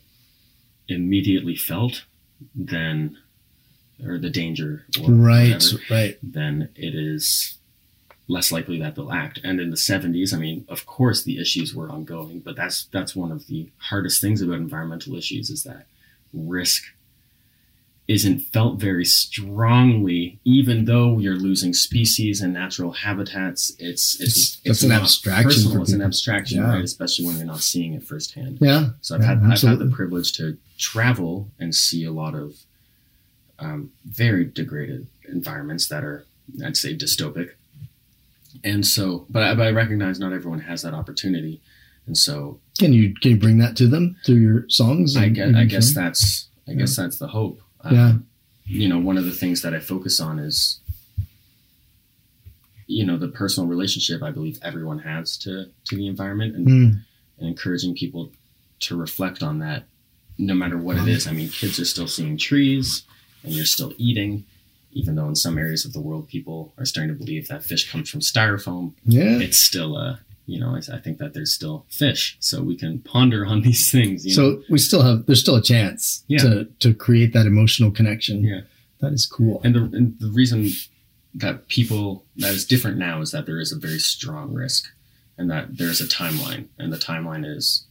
immediately 0.88 1.56
felt, 1.56 2.04
then 2.54 3.18
or 4.04 4.18
the 4.18 4.30
danger 4.30 4.84
or 5.02 5.10
right 5.10 5.54
whatever, 5.54 5.82
right 5.90 6.18
then 6.22 6.68
it 6.76 6.94
is 6.94 7.55
less 8.28 8.50
likely 8.50 8.78
that 8.80 8.94
they'll 8.94 9.12
act. 9.12 9.40
And 9.44 9.60
in 9.60 9.70
the 9.70 9.76
70s, 9.76 10.34
I 10.34 10.38
mean, 10.38 10.64
of 10.68 10.86
course 10.86 11.22
the 11.22 11.40
issues 11.40 11.74
were 11.74 11.90
ongoing, 11.90 12.40
but 12.40 12.56
that's 12.56 12.86
that's 12.86 13.14
one 13.14 13.32
of 13.32 13.46
the 13.46 13.70
hardest 13.78 14.20
things 14.20 14.42
about 14.42 14.56
environmental 14.56 15.16
issues 15.16 15.50
is 15.50 15.62
that 15.64 15.86
risk 16.32 16.84
isn't 18.08 18.38
felt 18.38 18.78
very 18.78 19.04
strongly, 19.04 20.38
even 20.44 20.84
though 20.84 21.18
you're 21.18 21.34
losing 21.34 21.72
species 21.72 22.40
and 22.40 22.52
natural 22.52 22.92
habitats. 22.92 23.72
It's 23.78 24.20
it's 24.20 24.60
it's, 24.64 24.82
an 24.82 24.92
abstraction. 24.92 25.50
Personal. 25.50 25.82
It's 25.82 25.92
an 25.92 26.02
abstraction, 26.02 26.58
yeah. 26.58 26.74
right? 26.74 26.84
Especially 26.84 27.26
when 27.26 27.36
you're 27.36 27.46
not 27.46 27.60
seeing 27.60 27.94
it 27.94 28.04
firsthand. 28.04 28.58
Yeah. 28.60 28.90
So 29.00 29.16
I've 29.16 29.22
yeah, 29.22 29.26
had 29.28 29.38
absolutely. 29.38 29.52
I've 29.52 29.80
had 29.80 29.90
the 29.90 29.96
privilege 29.96 30.32
to 30.34 30.56
travel 30.78 31.48
and 31.58 31.74
see 31.74 32.04
a 32.04 32.12
lot 32.12 32.34
of 32.34 32.54
um, 33.58 33.90
very 34.04 34.44
degraded 34.44 35.08
environments 35.28 35.88
that 35.88 36.04
are, 36.04 36.24
I'd 36.64 36.76
say, 36.76 36.96
dystopic 36.96 37.52
and 38.64 38.86
so 38.86 39.26
but 39.28 39.42
I, 39.42 39.54
but 39.54 39.66
I 39.66 39.70
recognize 39.70 40.18
not 40.18 40.32
everyone 40.32 40.60
has 40.60 40.82
that 40.82 40.94
opportunity. 40.94 41.60
And 42.06 42.16
so 42.16 42.60
can 42.78 42.92
you 42.92 43.14
can 43.14 43.32
you 43.32 43.36
bring 43.36 43.58
that 43.58 43.76
to 43.76 43.88
them 43.88 44.16
through 44.24 44.36
your 44.36 44.64
songs 44.68 45.16
i 45.16 45.28
guess, 45.28 45.54
I 45.56 45.64
guess 45.64 45.94
that's 45.94 46.48
i 46.68 46.70
yeah. 46.70 46.78
guess 46.78 46.96
that's 46.96 47.18
the 47.18 47.26
hope. 47.26 47.60
Yeah. 47.90 48.06
um, 48.06 48.26
you 48.64 48.88
know 48.88 48.98
one 48.98 49.16
of 49.16 49.24
the 49.24 49.32
things 49.32 49.62
that 49.62 49.74
i 49.74 49.80
focus 49.80 50.20
on 50.20 50.38
is 50.38 50.80
you 52.86 53.04
know 53.04 53.16
the 53.16 53.28
personal 53.28 53.68
relationship 53.68 54.22
i 54.22 54.30
believe 54.30 54.58
everyone 54.62 55.00
has 55.00 55.36
to 55.38 55.66
to 55.86 55.96
the 55.96 56.06
environment 56.06 56.54
and, 56.54 56.66
mm. 56.68 57.02
and 57.38 57.48
encouraging 57.48 57.94
people 57.94 58.30
to 58.80 58.96
reflect 58.96 59.42
on 59.42 59.58
that 59.58 59.84
no 60.38 60.54
matter 60.54 60.76
what 60.76 60.96
it 60.96 61.08
is. 61.08 61.26
I 61.26 61.32
mean 61.32 61.48
kids 61.48 61.78
are 61.80 61.84
still 61.84 62.08
seeing 62.08 62.36
trees 62.36 63.04
and 63.42 63.52
you're 63.52 63.64
still 63.64 63.92
eating 63.96 64.44
even 64.96 65.14
though 65.14 65.28
in 65.28 65.36
some 65.36 65.58
areas 65.58 65.84
of 65.84 65.92
the 65.92 66.00
world 66.00 66.26
people 66.26 66.72
are 66.78 66.86
starting 66.86 67.12
to 67.12 67.18
believe 67.18 67.48
that 67.48 67.62
fish 67.62 67.90
comes 67.90 68.08
from 68.08 68.20
styrofoam. 68.20 68.94
Yeah, 69.04 69.38
it's 69.38 69.58
still 69.58 69.96
a 69.96 70.20
you 70.46 70.60
know, 70.60 70.76
I, 70.76 70.96
I, 70.96 71.00
think 71.00 71.18
that 71.18 71.34
there's 71.34 71.52
still 71.52 71.86
fish, 71.88 72.36
so 72.38 72.62
we 72.62 72.76
can 72.76 73.00
ponder 73.00 73.44
on 73.44 73.62
these 73.68 73.90
things. 73.90 74.34
so 74.34 74.42
know? 74.42 74.62
we 74.70 74.78
still 74.78 75.02
have 75.02 75.26
there's 75.26 75.40
still 75.40 75.56
a 75.56 75.62
chance 75.62 76.24
yeah. 76.28 76.38
to 76.38 76.64
to 76.80 76.94
create 76.94 77.32
that 77.34 77.46
emotional 77.46 77.90
connection. 77.90 78.44
Yeah, 78.44 78.60
that 79.00 79.12
is 79.12 79.26
cool. 79.26 79.60
And 79.64 79.74
the 79.74 79.80
and 79.96 80.18
the 80.18 80.30
reason 80.30 80.68
that 81.34 81.68
people 81.68 82.24
that 82.36 82.54
is 82.54 82.64
different 82.64 82.96
now 82.96 83.20
is 83.20 83.32
that 83.32 83.44
there 83.44 83.60
is 83.60 83.72
a 83.72 83.78
very 83.78 83.98
strong 83.98 84.54
risk, 84.54 84.90
and 85.36 85.50
that 85.50 85.76
there 85.76 85.88
is 85.88 86.00
a 86.00 86.06
timeline, 86.06 86.68
and 86.78 86.92
the 86.92 86.96
timeline 86.96 87.44
is, 87.44 87.84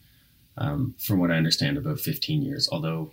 um, 0.57 0.95
from 0.97 1.19
what 1.19 1.31
I 1.31 1.35
understand, 1.35 1.77
about 1.77 1.99
15 1.99 2.41
years. 2.41 2.69
Although, 2.71 3.11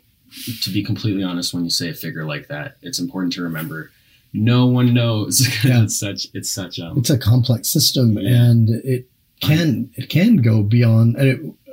to 0.63 0.71
be 0.71 0.83
completely 0.83 1.23
honest, 1.23 1.53
when 1.53 1.65
you 1.65 1.71
say 1.71 1.91
a 1.91 1.95
figure 1.95 2.25
like 2.25 2.49
that, 2.49 2.77
it's 2.83 2.99
important 2.99 3.33
to 3.35 3.43
remember 3.43 3.91
no 4.33 4.67
one 4.67 4.95
knows. 4.95 5.47
Yeah. 5.65 5.85
it's 5.85 5.99
such 5.99 6.27
it's 6.35 6.51
such 6.51 6.81
um, 6.81 6.99
it's 6.99 7.11
a 7.11 7.19
complex 7.19 7.69
system, 7.69 8.19
yeah. 8.19 8.31
and 8.31 8.69
it 8.71 9.09
can 9.41 9.91
it 9.95 10.09
can 10.09 10.37
go 10.37 10.63
beyond. 10.63 11.17
And 11.17 11.29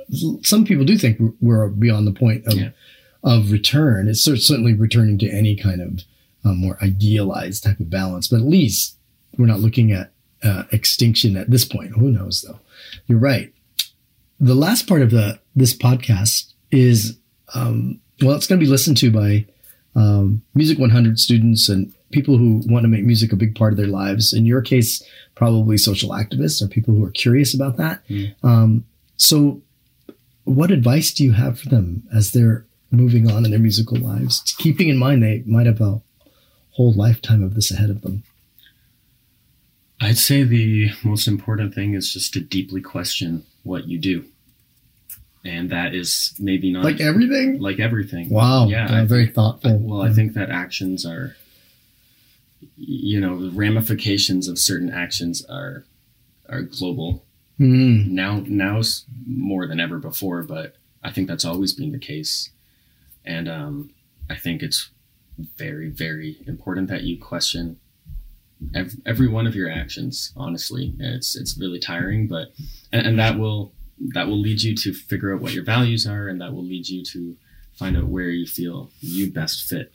it, 0.08 0.46
some 0.46 0.64
people 0.64 0.84
do 0.84 0.96
think 0.98 1.20
we're 1.40 1.68
beyond 1.68 2.06
the 2.06 2.12
point 2.12 2.46
of 2.46 2.54
yeah. 2.54 2.70
of 3.24 3.50
return. 3.50 4.08
It's 4.08 4.22
certainly 4.22 4.74
returning 4.74 5.18
to 5.18 5.30
any 5.30 5.56
kind 5.56 5.80
of 5.80 6.04
um, 6.44 6.58
more 6.58 6.78
idealized 6.82 7.64
type 7.64 7.80
of 7.80 7.90
balance, 7.90 8.28
but 8.28 8.36
at 8.36 8.46
least 8.46 8.96
we're 9.36 9.46
not 9.46 9.60
looking 9.60 9.92
at 9.92 10.12
uh, 10.42 10.64
extinction 10.70 11.36
at 11.36 11.50
this 11.50 11.64
point. 11.64 11.92
Who 11.92 12.10
knows 12.10 12.42
though? 12.46 12.58
You're 13.06 13.18
right. 13.18 13.52
The 14.38 14.54
last 14.54 14.86
part 14.86 15.02
of 15.02 15.10
the 15.10 15.40
this 15.54 15.76
podcast 15.76 16.52
is 16.70 17.18
um, 17.54 17.99
well, 18.22 18.36
it's 18.36 18.46
going 18.46 18.58
to 18.58 18.64
be 18.64 18.70
listened 18.70 18.96
to 18.98 19.10
by 19.10 19.46
um, 19.94 20.42
Music 20.54 20.78
100 20.78 21.18
students 21.18 21.68
and 21.68 21.92
people 22.12 22.36
who 22.36 22.62
want 22.66 22.84
to 22.84 22.88
make 22.88 23.04
music 23.04 23.32
a 23.32 23.36
big 23.36 23.54
part 23.54 23.72
of 23.72 23.76
their 23.76 23.86
lives. 23.86 24.32
In 24.32 24.46
your 24.46 24.62
case, 24.62 25.02
probably 25.34 25.76
social 25.76 26.10
activists 26.10 26.62
or 26.62 26.68
people 26.68 26.94
who 26.94 27.04
are 27.04 27.10
curious 27.10 27.54
about 27.54 27.76
that. 27.76 28.06
Mm. 28.08 28.34
Um, 28.42 28.84
so, 29.16 29.62
what 30.44 30.70
advice 30.70 31.12
do 31.12 31.24
you 31.24 31.32
have 31.32 31.60
for 31.60 31.68
them 31.68 32.02
as 32.14 32.32
they're 32.32 32.64
moving 32.90 33.30
on 33.30 33.44
in 33.44 33.50
their 33.50 33.60
musical 33.60 33.98
lives, 33.98 34.42
keeping 34.58 34.88
in 34.88 34.96
mind 34.96 35.22
they 35.22 35.42
might 35.46 35.66
have 35.66 35.80
a 35.80 36.00
whole 36.72 36.92
lifetime 36.92 37.42
of 37.42 37.54
this 37.54 37.70
ahead 37.70 37.90
of 37.90 38.02
them? 38.02 38.22
I'd 40.00 40.18
say 40.18 40.42
the 40.42 40.90
most 41.04 41.28
important 41.28 41.74
thing 41.74 41.94
is 41.94 42.12
just 42.12 42.32
to 42.32 42.40
deeply 42.40 42.80
question 42.80 43.44
what 43.62 43.86
you 43.86 43.98
do. 43.98 44.24
And 45.42 45.70
that 45.70 45.94
is 45.94 46.34
maybe 46.38 46.70
not 46.70 46.84
like 46.84 47.00
everything. 47.00 47.60
Like 47.60 47.80
everything. 47.80 48.28
Wow. 48.28 48.66
Yeah. 48.66 49.00
I, 49.00 49.04
very 49.04 49.26
thoughtful. 49.26 49.78
Well, 49.78 50.02
I 50.02 50.12
think 50.12 50.34
that 50.34 50.50
actions 50.50 51.06
are 51.06 51.34
you 52.76 53.20
know 53.20 53.38
the 53.38 53.50
ramifications 53.50 54.48
of 54.48 54.58
certain 54.58 54.90
actions 54.90 55.44
are 55.46 55.84
are 56.48 56.62
global 56.62 57.24
mm. 57.58 58.06
now 58.08 58.42
now 58.46 58.80
more 59.26 59.66
than 59.66 59.80
ever 59.80 59.98
before 59.98 60.42
but 60.42 60.76
i 61.02 61.10
think 61.10 61.28
that's 61.28 61.44
always 61.44 61.72
been 61.72 61.92
the 61.92 61.98
case 61.98 62.50
and 63.24 63.48
um, 63.48 63.90
i 64.28 64.36
think 64.36 64.62
it's 64.62 64.90
very 65.56 65.88
very 65.88 66.38
important 66.46 66.88
that 66.88 67.02
you 67.02 67.18
question 67.18 67.78
every, 68.74 68.98
every 69.06 69.28
one 69.28 69.46
of 69.46 69.54
your 69.54 69.70
actions 69.70 70.32
honestly 70.36 70.94
it's 70.98 71.36
it's 71.36 71.58
really 71.58 71.78
tiring 71.78 72.26
but 72.26 72.52
and, 72.92 73.06
and 73.06 73.18
that 73.18 73.38
will 73.38 73.72
that 74.14 74.26
will 74.26 74.40
lead 74.40 74.62
you 74.62 74.74
to 74.74 74.94
figure 74.94 75.34
out 75.34 75.40
what 75.40 75.52
your 75.52 75.64
values 75.64 76.06
are 76.06 76.28
and 76.28 76.40
that 76.40 76.52
will 76.52 76.64
lead 76.64 76.88
you 76.88 77.04
to 77.04 77.36
find 77.74 77.96
out 77.96 78.06
where 78.06 78.28
you 78.28 78.46
feel 78.46 78.90
you 79.00 79.30
best 79.30 79.68
fit 79.68 79.92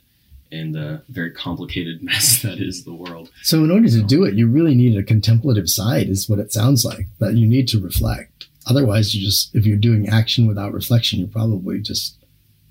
in 0.50 0.72
the 0.72 1.02
very 1.08 1.32
complicated 1.32 2.02
mess 2.02 2.42
that 2.42 2.58
is 2.58 2.84
the 2.84 2.94
world. 2.94 3.30
So, 3.42 3.64
in 3.64 3.70
order 3.70 3.88
to 3.88 4.02
do 4.02 4.24
it, 4.24 4.34
you 4.34 4.48
really 4.48 4.74
need 4.74 4.96
a 4.96 5.02
contemplative 5.02 5.68
side, 5.68 6.08
is 6.08 6.28
what 6.28 6.38
it 6.38 6.52
sounds 6.52 6.84
like. 6.84 7.06
That 7.18 7.34
you 7.34 7.46
need 7.46 7.68
to 7.68 7.80
reflect. 7.80 8.46
Otherwise, 8.68 9.14
you 9.14 9.24
just 9.24 9.54
if 9.54 9.66
you're 9.66 9.76
doing 9.76 10.08
action 10.08 10.46
without 10.46 10.72
reflection, 10.72 11.18
you're 11.18 11.28
probably 11.28 11.80
just 11.80 12.16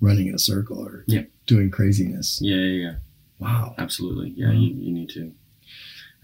running 0.00 0.26
in 0.28 0.34
a 0.34 0.38
circle 0.38 0.78
or 0.78 1.04
yeah. 1.06 1.22
doing 1.46 1.70
craziness. 1.70 2.38
Yeah, 2.42 2.56
yeah, 2.56 2.82
yeah. 2.82 2.94
Wow. 3.38 3.74
Absolutely. 3.78 4.30
Yeah, 4.36 4.48
wow. 4.48 4.52
you, 4.52 4.74
you 4.74 4.92
need 4.92 5.08
to 5.10 5.32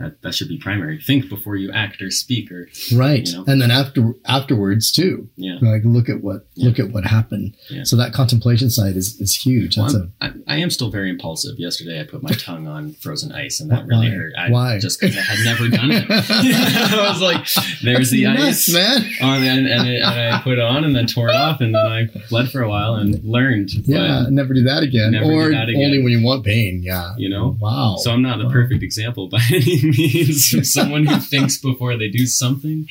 that, 0.03 0.21
that 0.23 0.35
should 0.35 0.49
be 0.49 0.59
primary. 0.59 1.01
Think 1.01 1.29
before 1.29 1.57
you 1.57 1.71
act 1.71 2.03
or 2.03 2.11
speak 2.11 2.51
or 2.51 2.69
right. 2.95 3.27
You 3.27 3.37
know? 3.37 3.45
And 3.47 3.63
then 3.63 3.71
after 3.71 4.15
afterwards 4.27 4.91
too. 4.91 5.29
Yeah. 5.37 5.59
Like 5.61 5.83
look 5.85 6.09
at 6.09 6.23
what 6.23 6.47
yeah. 6.55 6.69
look 6.69 6.79
at 6.79 6.91
what 6.91 7.05
happened. 7.05 7.57
Yeah. 7.71 7.85
So 7.85 7.97
that 7.97 8.13
contemplation 8.13 8.69
side 8.69 8.97
is, 8.97 9.21
is 9.21 9.35
huge. 9.35 9.79
Well, 9.79 9.95
a, 9.95 10.11
I, 10.21 10.33
I 10.49 10.57
am 10.57 10.71
still 10.71 10.91
very 10.91 11.09
impulsive. 11.09 11.59
Yesterday 11.59 12.01
I 12.01 12.05
put 12.05 12.23
my 12.23 12.31
tongue 12.33 12.67
on 12.67 12.95
frozen 12.95 13.33
ice 13.33 13.61
and 13.61 13.71
that 13.71 13.87
really 13.87 14.11
hurt. 14.11 14.33
I, 14.37 14.51
Why? 14.51 14.79
Just 14.79 15.01
because 15.01 15.17
I 15.17 15.21
had 15.21 15.45
never 15.45 15.69
done 15.69 15.91
it. 15.93 16.05
I 16.11 17.09
was 17.09 17.23
like, 17.23 17.47
there's 17.83 18.11
That's 18.11 18.11
the 18.11 18.25
nuts, 18.25 18.69
ice. 18.69 18.75
man. 18.75 19.11
On 19.23 19.43
and, 19.43 19.67
and, 19.67 19.89
it, 19.89 20.03
and, 20.03 20.35
I 20.35 20.41
put 20.43 20.55
it 20.55 20.61
on 20.61 20.85
and 20.85 20.97
then 20.97 21.07
tore 21.07 21.29
it 21.29 21.37
off 21.37 21.61
and 21.61 21.75
then 21.75 21.87
I 21.87 22.09
bled 22.29 22.51
for 22.51 22.63
a 22.63 22.69
while 22.69 22.97
and 22.97 23.23
learned. 23.25 23.71
Yeah, 23.87 24.27
never 24.31 24.53
do 24.53 24.65
that 24.65 24.83
again. 24.83 25.13
Never 25.13 25.33
or 25.33 25.51
that 25.51 25.69
again. 25.69 25.85
only 25.85 26.03
when 26.03 26.13
you 26.13 26.25
want 26.25 26.45
pain. 26.45 26.83
Yeah. 26.83 27.15
You 27.17 27.29
know? 27.29 27.57
Wow. 27.61 27.97
So 27.99 28.11
I'm 28.11 28.23
not 28.23 28.39
the 28.39 28.47
wow. 28.47 28.53
perfect 28.53 28.83
example 28.83 29.29
by 29.29 29.41
any 29.51 29.92
means 29.99 30.73
someone 30.73 31.07
who 31.07 31.19
thinks 31.19 31.59
before 31.59 31.97
they 31.97 32.09
do 32.09 32.27
something. 32.27 32.89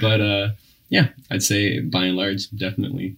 But 0.00 0.20
uh, 0.20 0.48
yeah, 0.88 1.08
I'd 1.30 1.42
say 1.42 1.80
by 1.80 2.04
and 2.04 2.16
large, 2.16 2.50
definitely. 2.50 3.16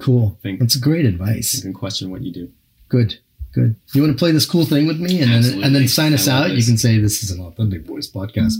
Cool. 0.00 0.38
Think, 0.42 0.60
That's 0.60 0.76
great 0.76 1.04
advice. 1.04 1.54
You 1.54 1.62
can 1.62 1.72
question 1.72 2.10
what 2.10 2.22
you 2.22 2.32
do. 2.32 2.50
Good. 2.88 3.18
Good. 3.52 3.74
You 3.92 4.02
want 4.02 4.14
to 4.14 4.18
play 4.18 4.30
this 4.30 4.46
cool 4.46 4.64
thing 4.64 4.86
with 4.86 5.00
me, 5.00 5.20
and 5.20 5.32
Absolutely. 5.32 5.60
then 5.60 5.66
and 5.66 5.76
then 5.76 5.88
sign 5.88 6.14
us 6.14 6.28
out. 6.28 6.50
You 6.52 6.64
can 6.64 6.78
say 6.78 6.98
this 6.98 7.22
is 7.24 7.32
an 7.32 7.40
authentic 7.40 7.84
voice 7.84 8.08
podcast. 8.08 8.54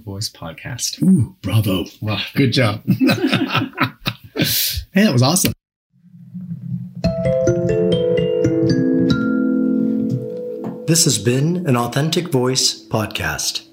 Voice 0.00 0.30
podcast. 0.30 1.02
Ooh, 1.02 1.36
bravo. 1.42 1.84
Wow. 2.00 2.18
Good 2.34 2.52
job. 2.52 2.82
hey, 2.86 2.94
that 4.94 5.12
was 5.12 5.22
awesome. 5.22 5.52
This 10.86 11.04
has 11.04 11.18
been 11.18 11.66
an 11.66 11.76
Authentic 11.76 12.28
Voice 12.28 12.86
podcast. 12.88 13.66